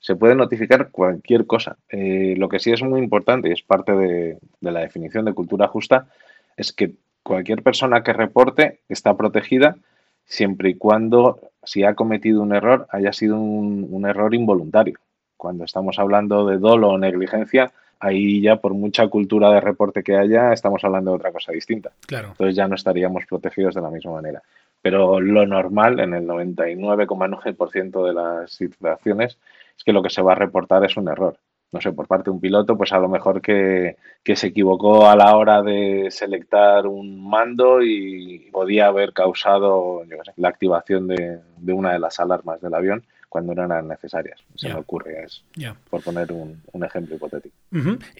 se 0.00 0.16
puede 0.16 0.34
notificar 0.34 0.90
cualquier 0.90 1.46
cosa. 1.46 1.76
Eh, 1.88 2.34
lo 2.36 2.48
que 2.48 2.58
sí 2.58 2.70
es 2.70 2.82
muy 2.82 3.00
importante 3.00 3.48
y 3.48 3.52
es 3.52 3.62
parte 3.62 3.92
de, 3.92 4.38
la 4.60 4.80
definición 4.80 5.24
de 5.24 5.34
cultura 5.34 5.68
justa 5.68 6.08
es 6.56 6.72
que 6.72 6.92
cualquier 7.22 7.62
persona 7.62 8.02
que 8.02 8.12
reporte 8.12 8.80
está 8.88 9.16
protegida 9.16 9.76
siempre 10.24 10.70
y 10.70 10.74
cuando 10.74 11.40
si 11.62 11.84
ha 11.84 11.94
cometido 11.94 12.42
un 12.42 12.54
error 12.54 12.86
haya 12.90 13.12
sido 13.12 13.38
un, 13.38 14.06
error 14.06 14.34
involuntario. 14.34 14.98
Cuando 15.36 15.64
estamos 15.64 15.98
hablando 15.98 16.46
de 16.46 16.58
dolo 16.58 16.88
o 16.90 16.98
negligencia, 16.98 17.72
ahí 18.00 18.40
ya 18.40 18.56
por 18.56 18.74
mucha 18.74 19.08
cultura 19.08 19.50
de 19.50 19.60
reporte 19.60 20.02
que 20.02 20.16
haya, 20.16 20.52
estamos 20.52 20.82
hablando 20.84 21.10
de 21.10 21.16
otra 21.16 21.32
cosa 21.32 21.52
distinta. 21.52 21.90
Claro. 22.06 22.28
Entonces 22.28 22.56
ya 22.56 22.66
no 22.66 22.74
estaríamos 22.74 23.24
protegidos 23.26 23.74
de 23.74 23.82
la 23.82 23.90
misma 23.90 24.12
manera. 24.12 24.42
Pero 24.80 25.20
lo 25.20 25.46
normal, 25.46 26.00
en 26.00 26.14
el 26.14 26.26
99,9% 26.26 28.06
de 28.06 28.12
las 28.12 28.52
situaciones, 28.52 29.38
es 29.78 29.84
que 29.84 29.92
lo 29.92 30.02
que 30.02 30.10
se 30.10 30.22
va 30.22 30.32
a 30.32 30.36
reportar 30.36 30.84
es 30.84 30.96
un 30.96 31.08
error. 31.08 31.38
no 31.70 31.80
sé, 31.80 31.92
por 31.92 32.06
parte 32.06 32.24
de 32.24 32.30
un 32.30 32.40
piloto, 32.40 32.76
pues 32.76 32.92
a 32.92 32.98
lo 32.98 33.08
mejor 33.08 33.40
que, 33.40 33.96
se 34.34 34.46
equivocó 34.48 35.08
a 35.08 35.16
la 35.16 35.36
hora 35.36 35.62
de 35.62 36.08
selectar 36.10 36.86
un 36.86 37.28
mando 37.28 37.80
y 37.82 38.50
podía 38.52 38.86
haber 38.86 39.12
causado 39.12 40.02
la 40.36 40.48
activación 40.48 41.06
de, 41.06 41.40
una 41.72 41.92
de 41.92 41.98
las 41.98 42.18
alarmas 42.20 42.60
del 42.60 42.74
avión 42.74 43.04
cuando 43.28 43.54
no 43.54 43.64
eran 43.64 43.88
necesarias. 43.88 44.40
Se 44.54 44.68
me 44.68 44.76
ocurre, 44.80 45.24
es 45.24 45.44
por 45.88 46.02
poner 46.02 46.32
un, 46.32 46.60
ejemplo 46.84 47.16
hipotético. 47.16 47.54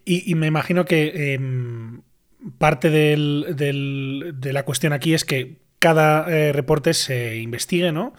y, 0.05 0.35
me 0.35 0.47
imagino 0.47 0.85
que 0.85 1.35
em, 1.35 2.03
parte 2.59 2.91
de 2.91 4.53
la 4.53 4.65
cuestión 4.65 4.93
aquí 4.93 5.15
es 5.15 5.25
que 5.25 5.57
cada 5.79 6.29
eh, 6.29 6.53
reporte 6.53 6.95
se 6.95 7.37
investigue, 7.37 7.93
¿no? 7.93 8.15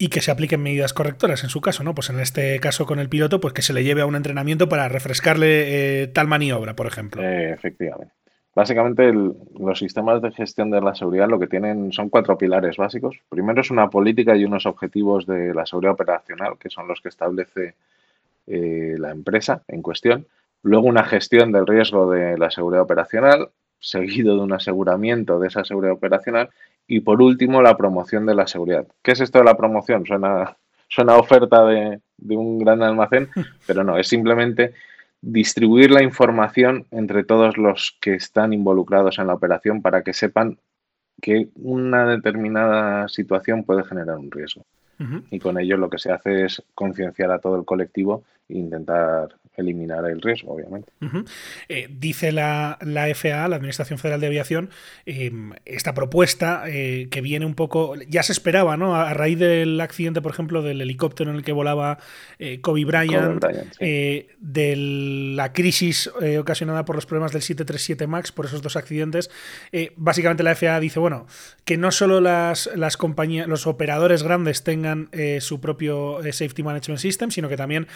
Y 0.00 0.08
que 0.08 0.22
se 0.22 0.30
apliquen 0.30 0.62
medidas 0.62 0.94
correctoras 0.94 1.44
en 1.44 1.50
su 1.50 1.60
caso, 1.60 1.84
¿no? 1.84 1.94
Pues 1.94 2.08
en 2.08 2.18
este 2.20 2.58
caso 2.58 2.86
con 2.86 3.00
el 3.00 3.10
piloto, 3.10 3.38
pues 3.38 3.52
que 3.52 3.60
se 3.60 3.74
le 3.74 3.84
lleve 3.84 4.00
a 4.00 4.06
un 4.06 4.16
entrenamiento 4.16 4.66
para 4.66 4.88
refrescarle 4.88 6.02
eh, 6.02 6.06
tal 6.06 6.26
maniobra, 6.26 6.74
por 6.74 6.86
ejemplo. 6.86 7.22
Eh, 7.22 7.52
efectivamente. 7.52 8.14
Básicamente 8.54 9.12
los 9.12 9.78
sistemas 9.78 10.22
de 10.22 10.32
gestión 10.32 10.70
de 10.70 10.80
la 10.80 10.94
seguridad 10.94 11.28
lo 11.28 11.38
que 11.38 11.48
tienen 11.48 11.92
son 11.92 12.08
cuatro 12.08 12.38
pilares 12.38 12.78
básicos. 12.78 13.18
Primero 13.28 13.60
es 13.60 13.70
una 13.70 13.90
política 13.90 14.34
y 14.34 14.46
unos 14.46 14.64
objetivos 14.64 15.26
de 15.26 15.52
la 15.52 15.66
seguridad 15.66 15.92
operacional, 15.92 16.56
que 16.58 16.70
son 16.70 16.88
los 16.88 17.02
que 17.02 17.10
establece 17.10 17.74
eh, 18.46 18.96
la 18.98 19.10
empresa 19.10 19.64
en 19.68 19.82
cuestión. 19.82 20.26
Luego 20.62 20.86
una 20.86 21.04
gestión 21.04 21.52
del 21.52 21.66
riesgo 21.66 22.10
de 22.10 22.38
la 22.38 22.50
seguridad 22.50 22.84
operacional, 22.84 23.50
seguido 23.80 24.36
de 24.36 24.42
un 24.42 24.52
aseguramiento 24.52 25.40
de 25.40 25.48
esa 25.48 25.64
seguridad 25.64 25.94
operacional 25.94 26.50
y 26.90 27.00
por 27.00 27.22
último, 27.22 27.62
la 27.62 27.76
promoción 27.76 28.26
de 28.26 28.34
la 28.34 28.48
seguridad. 28.48 28.84
¿Qué 29.00 29.12
es 29.12 29.20
esto 29.20 29.38
de 29.38 29.44
la 29.44 29.56
promoción? 29.56 30.04
Suena, 30.04 30.56
suena 30.88 31.16
oferta 31.16 31.64
de, 31.64 32.00
un 32.30 32.58
gran 32.58 32.82
almacén, 32.82 33.28
pero 33.66 33.84
no, 33.84 33.96
es 33.96 34.08
simplemente 34.08 34.74
distribuir 35.20 35.92
la 35.92 36.02
información 36.02 36.86
entre 36.90 37.22
todos 37.22 37.56
los 37.56 37.96
que 38.00 38.14
están 38.14 38.52
involucrados 38.52 39.20
en 39.20 39.28
la 39.28 39.34
operación 39.34 39.82
para 39.82 40.02
que 40.02 40.12
sepan 40.12 40.58
que 41.22 41.50
una 41.54 42.06
determinada 42.06 43.06
situación 43.06 43.62
puede 43.62 43.84
generar 43.84 44.18
un 44.18 44.30
riesgo. 44.30 44.64
Y 45.30 45.38
con 45.38 45.58
ello 45.58 45.78
lo 45.78 45.88
que 45.88 45.98
se 45.98 46.12
hace 46.12 46.44
es 46.44 46.62
concienciar 46.74 47.30
a 47.30 47.38
todo 47.38 47.56
el 47.56 47.64
colectivo 47.64 48.24
intentar 48.50 49.28
eliminar 49.60 50.04
el 50.06 50.20
riesgo, 50.20 50.54
obviamente. 50.54 50.92
Eh, 51.68 51.88
dice 51.90 52.32
la, 52.32 52.78
la, 52.82 53.12
FAA, 53.14 53.48
la 53.48 53.56
Administración 53.56 53.98
Federal 53.98 54.20
de 54.20 54.26
Aviación, 54.26 54.70
em, 55.06 55.52
esta 55.64 55.94
propuesta 55.94 56.64
eh, 56.66 57.08
que 57.10 57.20
viene 57.20 57.46
un 57.46 57.54
poco, 57.54 57.94
ya 58.08 58.22
se 58.22 58.32
esperaba, 58.32 58.76
¿no? 58.76 58.96
A, 58.96 59.14
raíz 59.14 59.38
del 59.38 59.80
accidente, 59.80 60.20
por 60.20 60.32
ejemplo, 60.32 60.62
del 60.62 60.80
helicóptero 60.80 61.30
en 61.30 61.36
el 61.36 61.44
que 61.44 61.52
volaba 61.52 61.98
eh, 62.38 62.60
Kobe 62.60 62.84
Bryant, 62.84 63.44
de 64.38 64.76
la 64.76 65.52
crisis 65.52 66.10
ocasionada 66.38 66.84
por 66.84 66.96
los 66.96 67.06
problemas 67.06 67.32
del 67.32 67.42
737 67.42 68.06
MAX, 68.06 68.32
por 68.32 68.46
esos 68.46 68.62
dos 68.62 68.76
accidentes, 68.76 69.30
básicamente 69.96 70.42
la 70.42 70.54
FAA 70.54 70.80
dice, 70.80 71.00
bueno, 71.00 71.26
que 71.64 71.76
no 71.76 71.90
solo 71.90 72.20
las, 72.20 72.70
las 72.74 72.96
compañías, 72.96 73.46
los 73.46 73.66
operadores 73.66 74.22
grandes 74.22 74.62
tengan 74.64 75.10
su 75.40 75.60
propio 75.60 76.20
Safety 76.22 76.62
Management 76.62 77.00
System, 77.00 77.30
sino 77.30 77.48
que 77.48 77.56
también 77.56 77.86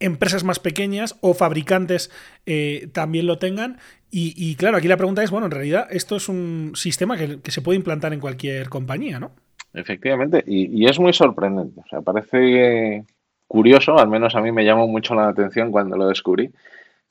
empresas 0.00 0.44
más 0.44 0.58
pequeñas 0.58 1.16
o 1.20 1.34
fabricantes 1.34 2.10
eh, 2.46 2.88
también 2.92 3.26
lo 3.26 3.38
tengan. 3.38 3.78
Y, 4.10 4.54
claro, 4.56 4.78
aquí 4.78 4.88
la 4.88 4.96
pregunta 4.96 5.22
es, 5.22 5.30
bueno, 5.30 5.46
en 5.46 5.52
realidad 5.52 5.86
esto 5.90 6.16
es 6.16 6.30
un 6.30 6.72
sistema 6.74 7.18
que, 7.18 7.38
se 7.50 7.60
puede 7.60 7.76
implantar 7.76 8.14
en 8.14 8.20
cualquier 8.20 8.70
compañía, 8.70 9.20
¿no? 9.20 9.32
Efectivamente, 9.74 10.42
y, 10.46 10.86
es 10.86 10.98
muy 10.98 11.12
sorprendente. 11.12 11.82
O 11.84 11.88
sea, 11.90 12.00
parece 12.00 13.04
curioso, 13.46 13.98
al 13.98 14.08
menos 14.08 14.34
a 14.34 14.40
mí 14.40 14.50
me 14.50 14.64
llamó 14.64 14.88
mucho 14.88 15.14
la 15.14 15.28
atención 15.28 15.70
cuando 15.70 15.98
lo 15.98 16.08
descubrí, 16.08 16.50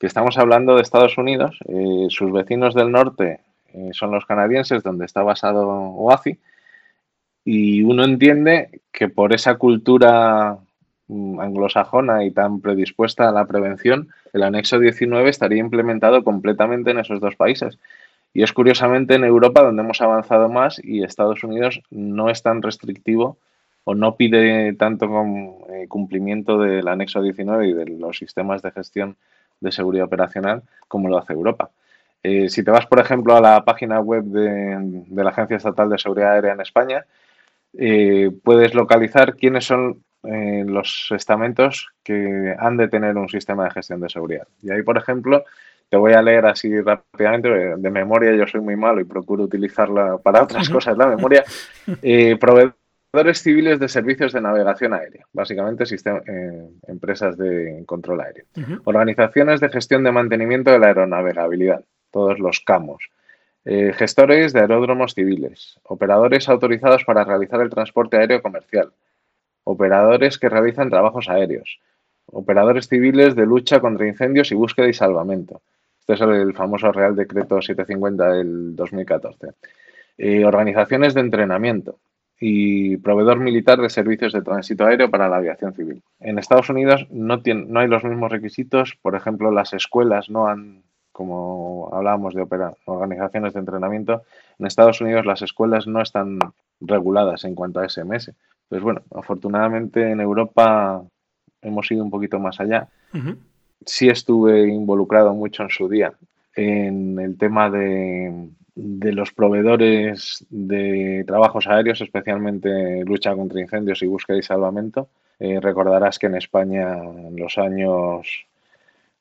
que 0.00 0.08
estamos 0.08 0.38
hablando 0.38 0.74
de 0.74 0.82
Estados 0.82 1.16
Unidos, 1.18 1.56
eh, 1.68 2.06
sus 2.08 2.32
vecinos 2.32 2.74
del 2.74 2.90
norte 2.90 3.40
eh, 3.74 3.90
son 3.92 4.10
los 4.10 4.26
canadienses, 4.26 4.82
donde 4.82 5.04
está 5.04 5.22
basado 5.22 5.68
OACI, 5.68 6.36
y 7.44 7.82
uno 7.82 8.04
entiende 8.04 8.80
que 8.90 9.08
por 9.08 9.32
esa 9.32 9.54
cultura 9.54 10.58
anglosajona 11.08 12.24
y 12.24 12.30
tan 12.30 12.60
predispuesta 12.60 13.28
a 13.28 13.32
la 13.32 13.46
prevención, 13.46 14.08
el 14.32 14.42
anexo 14.42 14.78
19 14.78 15.30
estaría 15.30 15.58
implementado 15.58 16.22
completamente 16.22 16.90
en 16.90 16.98
esos 16.98 17.20
dos 17.20 17.36
países. 17.36 17.78
Y 18.34 18.42
es 18.42 18.52
curiosamente 18.52 19.14
en 19.14 19.24
Europa 19.24 19.62
donde 19.62 19.82
hemos 19.82 20.00
avanzado 20.00 20.48
más 20.48 20.80
y 20.82 21.02
Estados 21.02 21.42
Unidos 21.44 21.80
no 21.90 22.28
es 22.28 22.42
tan 22.42 22.62
restrictivo 22.62 23.38
o 23.84 23.94
no 23.94 24.16
pide 24.16 24.74
tanto 24.74 25.06
eh, 25.70 25.88
cumplimiento 25.88 26.58
del 26.58 26.86
anexo 26.88 27.22
19 27.22 27.68
y 27.68 27.72
de 27.72 27.86
los 27.86 28.18
sistemas 28.18 28.60
de 28.60 28.70
gestión 28.70 29.16
de 29.60 29.72
seguridad 29.72 30.04
operacional 30.04 30.62
como 30.88 31.08
lo 31.08 31.16
hace 31.16 31.32
Europa. 31.32 31.70
Eh, 32.22 32.48
si 32.48 32.62
te 32.62 32.70
vas, 32.70 32.86
por 32.86 33.00
ejemplo, 33.00 33.34
a 33.34 33.40
la 33.40 33.64
página 33.64 34.00
web 34.00 34.24
de, 34.24 35.04
la 35.10 35.30
Agencia 35.30 35.56
Estatal 35.56 35.88
de 35.88 35.98
Seguridad 35.98 36.32
Aérea 36.32 36.52
en 36.52 36.60
España, 36.60 37.06
eh, 37.78 38.30
puedes 38.42 38.74
localizar 38.74 39.36
quiénes 39.36 39.64
son 39.64 40.02
los 40.22 41.08
estamentos 41.10 41.88
que 42.02 42.54
han 42.58 42.76
de 42.76 42.88
tener 42.88 43.16
un 43.16 43.28
sistema 43.28 43.64
de 43.64 43.70
gestión 43.70 44.00
de 44.00 44.08
seguridad. 44.08 44.46
Y 44.62 44.70
ahí, 44.70 44.82
por 44.82 44.98
ejemplo, 44.98 45.44
te 45.88 45.96
voy 45.96 46.12
a 46.12 46.22
leer 46.22 46.46
así 46.46 46.80
rápidamente, 46.80 47.48
de 47.48 47.90
memoria 47.90 48.34
yo 48.34 48.46
soy 48.46 48.60
muy 48.60 48.76
malo 48.76 49.00
y 49.00 49.04
procuro 49.04 49.44
utilizarla 49.44 50.18
para 50.18 50.42
otras 50.42 50.68
cosas, 50.68 50.96
la 50.96 51.06
memoria. 51.06 51.44
Eh, 52.02 52.36
proveedores 52.36 53.42
civiles 53.42 53.80
de 53.80 53.88
servicios 53.88 54.34
de 54.34 54.42
navegación 54.42 54.92
aérea, 54.92 55.24
básicamente 55.32 55.84
eh, 55.84 56.68
empresas 56.86 57.38
de 57.38 57.82
control 57.86 58.20
aéreo. 58.20 58.44
Organizaciones 58.84 59.60
de 59.60 59.70
gestión 59.70 60.04
de 60.04 60.12
mantenimiento 60.12 60.70
de 60.70 60.78
la 60.78 60.88
aeronavegabilidad, 60.88 61.82
todos 62.10 62.38
los 62.38 62.60
CAMOS. 62.60 63.08
Eh, 63.64 63.92
gestores 63.94 64.52
de 64.52 64.60
aeródromos 64.60 65.14
civiles, 65.14 65.80
operadores 65.84 66.48
autorizados 66.48 67.04
para 67.04 67.24
realizar 67.24 67.60
el 67.62 67.70
transporte 67.70 68.18
aéreo 68.18 68.42
comercial, 68.42 68.92
operadores 69.68 70.38
que 70.38 70.48
realizan 70.48 70.88
trabajos 70.88 71.28
aéreos, 71.28 71.78
operadores 72.26 72.88
civiles 72.88 73.36
de 73.36 73.44
lucha 73.44 73.80
contra 73.80 74.08
incendios 74.08 74.50
y 74.50 74.54
búsqueda 74.54 74.88
y 74.88 74.94
salvamento. 74.94 75.60
Este 76.00 76.14
es 76.14 76.20
el 76.22 76.54
famoso 76.54 76.90
Real 76.90 77.14
Decreto 77.14 77.60
750 77.60 78.32
del 78.32 78.76
2014. 78.76 79.48
Eh, 80.16 80.44
organizaciones 80.46 81.12
de 81.12 81.20
entrenamiento 81.20 81.98
y 82.40 82.96
proveedor 82.96 83.40
militar 83.40 83.78
de 83.78 83.90
servicios 83.90 84.32
de 84.32 84.40
tránsito 84.40 84.86
aéreo 84.86 85.10
para 85.10 85.28
la 85.28 85.36
aviación 85.36 85.74
civil. 85.74 86.02
En 86.20 86.38
Estados 86.38 86.70
Unidos 86.70 87.06
no, 87.10 87.42
hay 87.78 87.88
los 87.88 88.04
mismos 88.04 88.32
requisitos, 88.32 88.96
por 89.02 89.16
ejemplo, 89.16 89.50
las 89.50 89.74
escuelas 89.74 90.30
no 90.30 90.48
han, 90.48 90.82
como 91.12 91.90
hablábamos 91.92 92.34
de 92.34 92.42
operar, 92.42 92.74
organizaciones 92.86 93.52
de 93.52 93.60
entrenamiento, 93.60 94.22
en 94.58 94.66
Estados 94.66 95.00
Unidos 95.02 95.26
las 95.26 95.42
escuelas 95.42 95.86
no 95.86 96.00
están 96.00 96.38
reguladas 96.80 97.44
en 97.44 97.54
cuanto 97.54 97.80
a 97.80 97.88
SMS. 97.88 98.32
Pues 98.68 98.82
bueno, 98.82 99.02
afortunadamente 99.14 100.10
en 100.10 100.20
Europa 100.20 101.02
hemos 101.62 101.90
ido 101.90 102.04
un 102.04 102.10
poquito 102.10 102.38
más 102.38 102.60
allá. 102.60 102.88
Sí 103.84 104.08
estuve 104.08 104.68
involucrado 104.68 105.34
mucho 105.34 105.62
en 105.62 105.70
su 105.70 105.88
día 105.88 106.12
en 106.54 107.18
el 107.20 107.38
tema 107.38 107.70
de, 107.70 108.50
los 108.74 109.32
proveedores 109.32 110.44
de 110.50 111.24
trabajos 111.26 111.66
aéreos, 111.68 112.00
especialmente 112.00 113.04
lucha 113.04 113.34
contra 113.34 113.60
incendios 113.60 114.02
y 114.02 114.06
búsqueda 114.06 114.38
y 114.38 114.42
salvamento. 114.42 115.08
Eh, 115.38 115.60
recordarás 115.60 116.18
que 116.18 116.26
en 116.26 116.34
España 116.34 116.96
en 116.96 117.36
los 117.36 117.58
años 117.58 118.44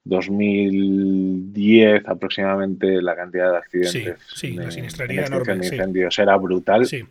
2010 0.03 2.07
aproximadamente 2.07 3.03
la 3.03 3.15
cantidad 3.15 3.51
de 3.51 3.57
accidentes 3.57 4.17
sí, 4.33 4.53
la 4.53 4.65
de 4.65 5.57
incendios 5.57 6.17
era 6.17 6.35
brutal. 6.37 6.87
Sí. 6.87 7.05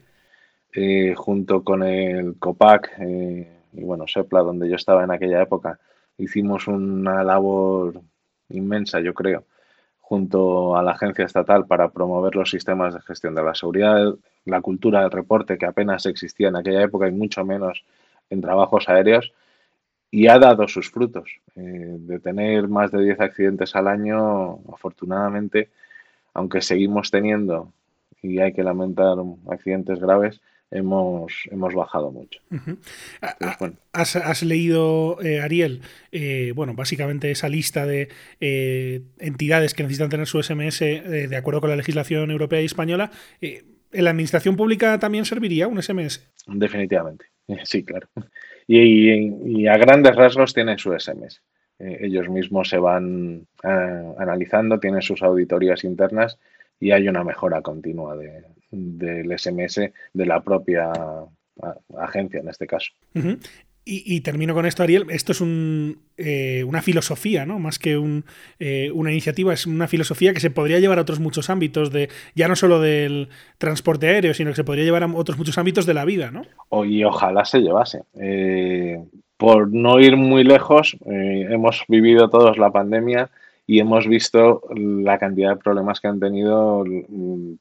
Eh, 0.78 1.14
junto 1.16 1.64
con 1.64 1.82
el 1.82 2.38
COPAC 2.38 2.96
eh, 2.98 3.48
y 3.72 3.80
bueno, 3.82 4.04
SEPLA, 4.06 4.40
donde 4.40 4.68
yo 4.68 4.76
estaba 4.76 5.04
en 5.04 5.10
aquella 5.10 5.40
época, 5.40 5.80
hicimos 6.18 6.68
una 6.68 7.24
labor 7.24 8.02
inmensa, 8.50 9.00
yo 9.00 9.14
creo, 9.14 9.44
junto 10.00 10.76
a 10.76 10.82
la 10.82 10.90
agencia 10.90 11.24
estatal 11.24 11.66
para 11.66 11.88
promover 11.88 12.36
los 12.36 12.50
sistemas 12.50 12.92
de 12.92 13.00
gestión 13.00 13.34
de 13.34 13.42
la 13.42 13.54
seguridad, 13.54 14.16
la 14.44 14.60
cultura 14.60 15.00
del 15.00 15.12
reporte 15.12 15.56
que 15.56 15.64
apenas 15.64 16.04
existía 16.04 16.48
en 16.48 16.56
aquella 16.56 16.82
época 16.82 17.08
y 17.08 17.12
mucho 17.12 17.42
menos 17.42 17.82
en 18.28 18.42
trabajos 18.42 18.86
aéreos, 18.90 19.32
y 20.10 20.28
ha 20.28 20.38
dado 20.38 20.68
sus 20.68 20.90
frutos. 20.90 21.40
Eh, 21.54 21.96
de 22.00 22.18
tener 22.20 22.68
más 22.68 22.90
de 22.90 23.02
10 23.02 23.20
accidentes 23.20 23.74
al 23.76 23.88
año, 23.88 24.58
afortunadamente, 24.70 25.70
aunque 26.34 26.60
seguimos 26.60 27.10
teniendo, 27.10 27.72
y 28.20 28.40
hay 28.40 28.52
que 28.52 28.62
lamentar 28.62 29.16
accidentes 29.48 29.98
graves, 30.00 30.42
hemos, 30.70 31.32
hemos 31.50 31.74
bajado 31.74 32.10
mucho. 32.10 32.40
¿Has, 33.92 34.42
leído, 34.42 35.18
eh, 35.22 35.40
Ariel, 35.40 35.82
eh, 36.12 36.52
bueno, 36.54 36.74
básicamente 36.74 37.30
esa 37.30 37.48
lista 37.48 37.86
de 37.86 38.08
eh, 38.40 39.02
entidades 39.18 39.74
que 39.74 39.82
necesitan 39.82 40.10
tener 40.10 40.26
su 40.26 40.42
SMS 40.42 40.80
de 40.80 41.36
acuerdo 41.36 41.60
con 41.60 41.70
la 41.70 41.76
legislación 41.76 42.30
europea 42.30 42.62
y 42.62 42.66
española? 42.66 43.10
¿En 43.40 44.04
la 44.04 44.10
administración 44.10 44.56
pública 44.56 44.98
también 44.98 45.24
serviría 45.24 45.68
un 45.68 45.82
SMS? 45.82 46.32
Definitivamente, 46.46 47.26
sí, 47.64 47.84
claro. 47.84 48.08
Y, 48.66 49.66
a 49.66 49.76
grandes 49.78 50.16
rasgos 50.16 50.52
tienen 50.52 50.78
su 50.78 50.92
SMS. 50.98 51.40
ellos 51.78 52.28
mismos 52.28 52.68
se 52.68 52.78
van 52.78 53.46
analizando, 53.62 54.80
tienen 54.80 55.02
sus 55.02 55.22
auditorías 55.22 55.84
internas 55.84 56.38
y 56.80 56.90
hay 56.90 57.08
una 57.08 57.24
mejora 57.24 57.62
continua 57.62 58.16
del 58.70 59.38
SMS 59.38 59.80
de 60.12 60.26
la 60.26 60.42
propia 60.42 60.92
agencia 61.98 62.40
en 62.40 62.48
este 62.48 62.66
caso. 62.66 62.92
Y, 63.88 64.20
termino 64.22 64.52
con 64.52 64.66
esto, 64.66 64.82
Ariel. 64.82 65.06
Esto 65.10 65.30
es 65.30 65.40
eh, 66.16 66.64
una 66.64 66.82
filosofía, 66.82 67.46
¿no? 67.46 67.60
Más 67.60 67.78
que 67.78 67.92
eh, 68.58 68.90
una 68.92 69.12
iniciativa, 69.12 69.52
es 69.52 69.64
una 69.64 69.86
filosofía 69.86 70.34
que 70.34 70.40
se 70.40 70.50
podría 70.50 70.80
llevar 70.80 70.98
a 70.98 71.02
otros 71.02 71.20
muchos 71.20 71.50
ámbitos, 71.50 71.92
de 71.92 72.08
ya 72.34 72.48
no 72.48 72.56
solo 72.56 72.80
del 72.80 73.28
transporte 73.58 74.08
aéreo, 74.08 74.34
sino 74.34 74.50
que 74.50 74.56
se 74.56 74.64
podría 74.64 74.82
llevar 74.82 75.04
a 75.04 75.14
otros 75.14 75.38
muchos 75.38 75.56
ámbitos 75.56 75.86
de 75.86 75.94
la 75.94 76.04
vida, 76.04 76.32
¿no? 76.32 76.84
y 76.84 77.04
ojalá 77.04 77.44
se 77.44 77.60
llevase. 77.60 78.02
Eh, 78.20 79.04
por 79.36 79.72
no 79.72 80.00
ir 80.00 80.16
muy 80.16 80.42
lejos, 80.42 80.96
hemos 81.06 81.84
vivido 81.86 82.28
todos 82.28 82.58
la 82.58 82.72
pandemia 82.72 83.30
y 83.66 83.80
hemos 83.80 84.06
visto 84.06 84.62
la 84.74 85.18
cantidad 85.18 85.50
de 85.50 85.62
problemas 85.62 86.00
que 86.00 86.08
han 86.08 86.20
tenido 86.20 86.84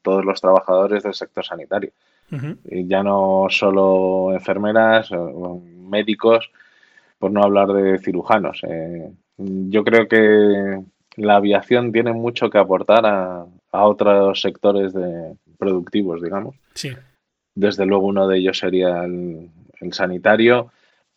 todos 0.02 0.24
los 0.24 0.39
trabajadores 0.39 1.04
del 1.04 1.13
sector 1.13 1.46
sanitario. 1.46 1.91
Ya 2.63 3.04
no 3.04 3.48
solo 3.50 4.34
enfermeras, 4.34 5.10
médicos, 5.12 6.52
por 7.20 7.32
no 7.32 7.44
hablar 7.44 7.70
de 7.70 8.00
cirujanos. 8.00 8.62
Eh, 8.68 9.10
yo 9.38 9.84
creo 9.84 10.08
que 10.08 10.82
la 11.18 11.38
aviación 11.38 11.91
tiene 11.91 12.13
mucho 12.13 12.50
que 12.50 12.58
aportar 12.58 13.06
a, 13.06 13.46
otros 13.72 14.39
sectores 14.39 14.94
de, 14.94 15.36
productivos, 15.58 16.22
digamos. 16.22 16.56
Sí. 16.76 16.91
Desde 17.54 17.86
luego 17.86 18.08
uno 18.08 18.26
de 18.28 18.38
ellos 18.38 18.58
sería 18.58 19.04
el, 19.04 19.50
sanitario, 19.91 20.72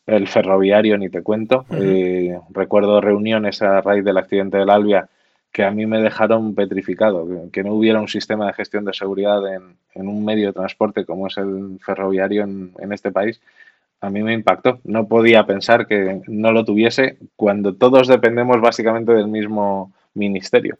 el 0.08 0.26
ferroviario, 0.26 0.96
ni 0.96 1.10
te 1.10 1.22
cuento. 1.22 1.66
Eh, 1.70 2.36
recuerdo 2.50 3.00
reuniones 3.00 3.62
a 3.62 3.80
raíz 3.82 4.04
del 4.04 4.16
accidente 4.16 4.56
del 4.56 4.70
Albia 4.70 5.08
que 5.52 5.64
a 5.64 5.70
mí 5.70 5.86
me 5.86 6.00
dejaron 6.00 6.54
petrificado, 6.54 7.26
que 7.52 7.62
no 7.62 7.74
hubiera 7.74 8.00
un 8.00 8.08
sistema 8.08 8.46
de 8.46 8.52
gestión 8.52 8.84
de 8.84 8.92
seguridad 8.92 9.42
en, 9.52 10.08
un 10.08 10.24
medio 10.24 10.48
de 10.48 10.52
transporte 10.52 11.04
como 11.04 11.26
es 11.26 11.36
el 11.38 11.78
ferroviario 11.80 12.44
en, 12.44 12.92
este 12.92 13.10
país, 13.10 13.40
a 14.00 14.10
mí 14.10 14.22
me 14.22 14.34
impactó. 14.34 14.80
No 14.84 15.08
podía 15.08 15.44
pensar 15.46 15.86
que 15.86 16.20
no 16.26 16.52
lo 16.52 16.64
tuviese 16.64 17.16
cuando 17.34 17.74
todos 17.74 18.08
dependemos 18.08 18.60
básicamente 18.60 19.12
del 19.12 19.28
mismo 19.28 19.92
ministerio. 20.14 20.78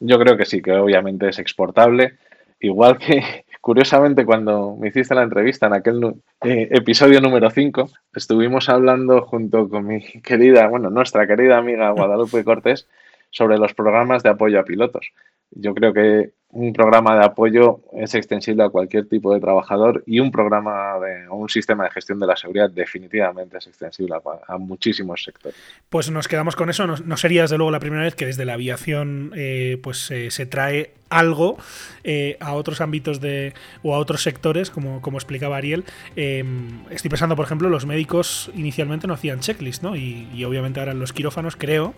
Yo 0.00 0.18
creo 0.18 0.36
que 0.36 0.46
sí, 0.46 0.62
que 0.62 0.72
obviamente 0.72 1.28
es 1.28 1.38
exportable, 1.38 2.14
igual 2.60 2.98
que 2.98 3.44
curiosamente 3.60 4.24
cuando 4.24 4.76
me 4.76 4.88
hiciste 4.88 5.14
la 5.14 5.22
entrevista 5.22 5.66
en 5.66 5.74
aquel 5.74 6.14
eh, 6.42 6.68
episodio 6.70 7.20
número 7.20 7.50
5, 7.50 7.90
estuvimos 8.14 8.68
hablando 8.68 9.22
junto 9.22 9.68
con 9.68 9.86
mi 9.86 10.00
querida, 10.22 10.68
bueno, 10.68 10.90
nuestra 10.90 11.26
querida 11.26 11.58
amiga 11.58 11.90
Guadalupe 11.90 12.44
Cortés, 12.44 12.88
sobre 13.30 13.58
los 13.58 13.74
programas 13.74 14.22
de 14.22 14.30
apoyo 14.30 14.58
a 14.60 14.64
pilotos. 14.64 15.12
Yo 15.50 15.74
creo 15.74 15.92
que 15.92 16.30
un 16.50 16.72
programa 16.72 17.14
de 17.14 17.26
apoyo 17.26 17.80
es 17.92 18.14
extensible 18.14 18.62
a 18.64 18.70
cualquier 18.70 19.06
tipo 19.06 19.34
de 19.34 19.40
trabajador 19.40 20.02
y 20.06 20.20
un 20.20 20.32
programa 20.32 20.98
de, 20.98 21.28
o 21.28 21.36
un 21.36 21.48
sistema 21.50 21.84
de 21.84 21.90
gestión 21.90 22.18
de 22.18 22.26
la 22.26 22.36
seguridad 22.36 22.70
definitivamente 22.70 23.58
es 23.58 23.66
extensible 23.66 24.16
a, 24.46 24.56
muchísimos 24.56 25.22
sectores. 25.22 25.58
Pues 25.90 26.10
nos 26.10 26.26
quedamos 26.26 26.56
con 26.56 26.70
eso. 26.70 26.86
No, 26.86 27.16
sería 27.16 27.42
desde 27.42 27.58
luego 27.58 27.70
la 27.70 27.80
primera 27.80 28.02
vez 28.02 28.14
que 28.14 28.24
desde 28.24 28.46
la 28.46 28.54
aviación 28.54 29.32
eh, 29.36 29.78
pues 29.82 30.10
eh, 30.10 30.30
se 30.30 30.46
trae 30.46 30.92
algo 31.10 31.56
eh, 32.04 32.36
a 32.38 32.52
otros 32.52 32.82
ámbitos 32.82 33.20
de 33.20 33.54
o 33.82 33.94
a 33.94 33.98
otros 33.98 34.22
sectores, 34.22 34.70
como, 34.70 35.00
como 35.00 35.16
explicaba 35.16 35.56
Ariel. 35.56 35.84
Em, 36.16 36.82
estoy 36.90 37.08
pensando, 37.08 37.34
por 37.34 37.46
ejemplo, 37.46 37.70
los 37.70 37.86
médicos 37.86 38.50
inicialmente 38.54 39.06
no 39.06 39.14
hacían 39.14 39.40
checklist, 39.40 39.82
¿no? 39.82 39.96
Y, 39.96 40.44
obviamente 40.44 40.80
ahora 40.80 40.94
los 40.94 41.12
quirófanos 41.12 41.56
creo 41.56 41.94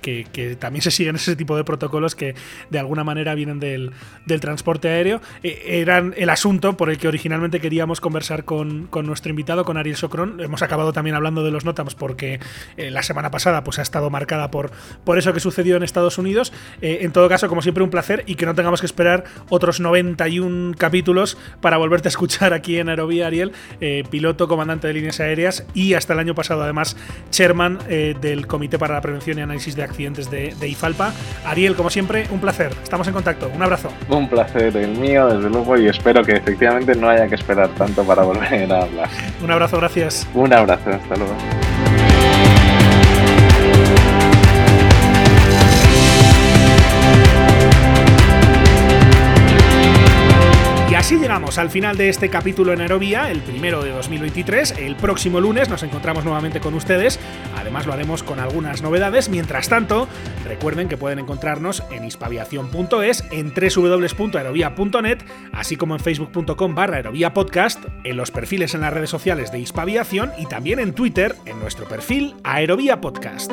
que, 0.00 0.26
que, 0.32 0.56
también 0.56 0.82
se 0.82 0.90
siguen 0.90 1.16
ese 1.16 1.36
tipo 1.36 1.56
de 1.56 1.64
protocolos 1.64 2.14
que 2.14 2.34
de 2.70 2.78
alguna 2.78 3.04
manera 3.04 3.34
vienen 3.34 3.49
del, 3.58 3.92
transporte 4.40 4.88
aéreo, 4.88 5.20
eh, 5.42 5.80
eran 5.80 6.14
el 6.16 6.30
asunto 6.30 6.76
por 6.76 6.88
el 6.88 6.98
que 6.98 7.08
originalmente 7.08 7.60
queríamos 7.60 8.00
conversar 8.00 8.44
con, 8.44 8.88
nuestro 9.02 9.30
invitado, 9.30 9.64
con 9.64 9.76
Ariel 9.76 9.96
Socrón. 9.96 10.40
Hemos 10.40 10.62
acabado 10.62 10.92
también 10.92 11.16
hablando 11.16 11.42
de 11.42 11.50
los 11.50 11.64
NOTAMs 11.64 11.96
porque 11.96 12.38
eh, 12.76 12.90
la 12.90 13.02
semana 13.02 13.30
pasada 13.30 13.64
pues, 13.64 13.78
ha 13.80 13.82
estado 13.82 14.08
marcada 14.10 14.50
por, 14.50 14.70
por 15.04 15.18
eso 15.18 15.32
que 15.32 15.40
sucedió 15.40 15.76
en 15.76 15.82
Estados 15.82 16.18
Unidos. 16.18 16.52
Eh, 16.80 16.98
en 17.02 17.12
todo 17.12 17.28
caso, 17.28 17.48
como 17.48 17.62
siempre, 17.62 17.82
un 17.82 17.90
placer 17.90 18.22
y 18.26 18.36
que 18.36 18.46
no 18.46 18.54
tengamos 18.54 18.80
que 18.80 18.86
esperar 18.86 19.24
otros 19.48 19.80
91 19.80 20.76
capítulos 20.78 21.36
para 21.60 21.76
volverte 21.76 22.08
a 22.08 22.10
escuchar 22.10 22.52
aquí 22.52 22.78
en 22.78 22.88
Aerovía, 22.88 23.26
Ariel, 23.26 23.52
piloto, 24.10 24.46
comandante 24.46 24.86
de 24.86 24.94
líneas 24.94 25.18
aéreas 25.20 25.66
y 25.74 25.94
hasta 25.94 26.12
el 26.12 26.18
año 26.20 26.34
pasado, 26.34 26.62
además, 26.62 26.96
chairman 27.30 27.78
del 27.88 28.46
Comité 28.46 28.78
para 28.78 28.94
la 28.94 29.00
Prevención 29.00 29.38
y 29.38 29.40
Análisis 29.40 29.74
de 29.74 29.82
Accidentes 29.82 30.30
de, 30.30 30.54
de 30.58 30.68
IFALPA. 30.68 31.12
Ariel, 31.44 31.74
como 31.74 31.90
siempre, 31.90 32.26
un 32.30 32.40
placer. 32.40 32.72
Estamos 32.82 33.06
en 33.08 33.14
contacto. 33.14 33.39
Un 33.48 33.62
abrazo. 33.62 33.90
Un 34.08 34.28
placer 34.28 34.76
el 34.76 34.96
mío, 34.98 35.28
desde 35.28 35.48
luego, 35.50 35.76
y 35.78 35.88
espero 35.88 36.22
que 36.22 36.32
efectivamente 36.32 36.94
no 36.94 37.08
haya 37.08 37.28
que 37.28 37.34
esperar 37.34 37.68
tanto 37.70 38.04
para 38.04 38.22
volver 38.22 38.72
a 38.72 38.82
hablar. 38.82 39.08
Un 39.42 39.50
abrazo, 39.50 39.78
gracias. 39.78 40.26
Un 40.34 40.52
abrazo, 40.52 40.90
hasta 40.90 41.16
luego. 41.16 41.34
Así 51.00 51.16
llegamos 51.16 51.56
al 51.56 51.70
final 51.70 51.96
de 51.96 52.10
este 52.10 52.28
capítulo 52.28 52.74
en 52.74 52.82
Aerovía, 52.82 53.30
el 53.30 53.40
primero 53.40 53.82
de 53.82 53.90
2023. 53.90 54.74
El 54.78 54.96
próximo 54.96 55.40
lunes 55.40 55.70
nos 55.70 55.82
encontramos 55.82 56.24
nuevamente 56.24 56.60
con 56.60 56.74
ustedes. 56.74 57.18
Además 57.56 57.86
lo 57.86 57.94
haremos 57.94 58.22
con 58.22 58.38
algunas 58.38 58.82
novedades. 58.82 59.30
Mientras 59.30 59.70
tanto, 59.70 60.08
recuerden 60.44 60.90
que 60.90 60.98
pueden 60.98 61.18
encontrarnos 61.18 61.82
en 61.90 62.04
hispaviación.es, 62.04 63.24
en 63.30 63.54
www.aerovía.net, 63.54 65.18
así 65.52 65.76
como 65.76 65.94
en 65.94 66.00
facebook.com 66.00 66.74
barra 66.74 67.02
podcast, 67.32 67.82
en 68.04 68.18
los 68.18 68.30
perfiles 68.30 68.74
en 68.74 68.82
las 68.82 68.92
redes 68.92 69.08
sociales 69.08 69.50
de 69.50 69.58
Hispaviación 69.58 70.32
y 70.36 70.44
también 70.46 70.80
en 70.80 70.92
Twitter 70.92 71.34
en 71.46 71.58
nuestro 71.60 71.88
perfil 71.88 72.34
Aerovía 72.44 73.00
Podcast. 73.00 73.52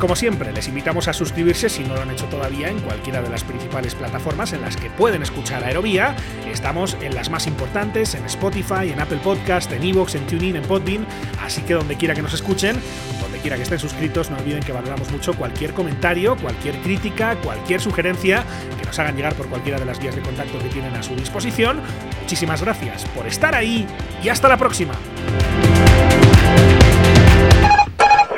Como 0.00 0.16
siempre, 0.16 0.50
les 0.52 0.66
invitamos 0.66 1.08
a 1.08 1.12
suscribirse 1.12 1.68
si 1.68 1.84
no 1.84 1.94
lo 1.94 2.00
han 2.00 2.10
hecho 2.10 2.24
todavía 2.24 2.70
en 2.70 2.80
cualquiera 2.80 3.20
de 3.20 3.28
las 3.28 3.44
principales 3.44 3.94
plataformas 3.94 4.54
en 4.54 4.62
las 4.62 4.76
que 4.76 4.88
pueden 4.88 5.22
escuchar 5.22 5.62
Aerovía. 5.62 6.16
Estamos 6.50 6.96
en 7.02 7.14
las 7.14 7.28
más 7.28 7.46
importantes, 7.46 8.14
en 8.14 8.24
Spotify, 8.24 8.90
en 8.90 8.98
Apple 8.98 9.20
Podcast, 9.22 9.70
en 9.72 9.82
Evox, 9.82 10.14
en 10.14 10.26
TuneIn, 10.26 10.56
en 10.56 10.62
Podbean, 10.62 11.06
así 11.44 11.60
que 11.62 11.74
donde 11.74 11.96
quiera 11.96 12.14
que 12.14 12.22
nos 12.22 12.32
escuchen, 12.32 12.80
donde 13.20 13.38
quiera 13.40 13.56
que 13.56 13.62
estén 13.62 13.78
suscritos, 13.78 14.30
no 14.30 14.38
olviden 14.38 14.62
que 14.62 14.72
valoramos 14.72 15.10
mucho 15.10 15.34
cualquier 15.34 15.74
comentario, 15.74 16.34
cualquier 16.38 16.76
crítica, 16.80 17.36
cualquier 17.36 17.82
sugerencia 17.82 18.42
que 18.78 18.86
nos 18.86 18.98
hagan 18.98 19.16
llegar 19.16 19.34
por 19.34 19.48
cualquiera 19.48 19.78
de 19.78 19.84
las 19.84 20.00
vías 20.00 20.16
de 20.16 20.22
contacto 20.22 20.58
que 20.60 20.70
tienen 20.70 20.94
a 20.94 21.02
su 21.02 21.14
disposición. 21.14 21.82
Muchísimas 22.22 22.62
gracias 22.62 23.04
por 23.14 23.26
estar 23.26 23.54
ahí 23.54 23.86
y 24.24 24.30
hasta 24.30 24.48
la 24.48 24.56
próxima. 24.56 24.94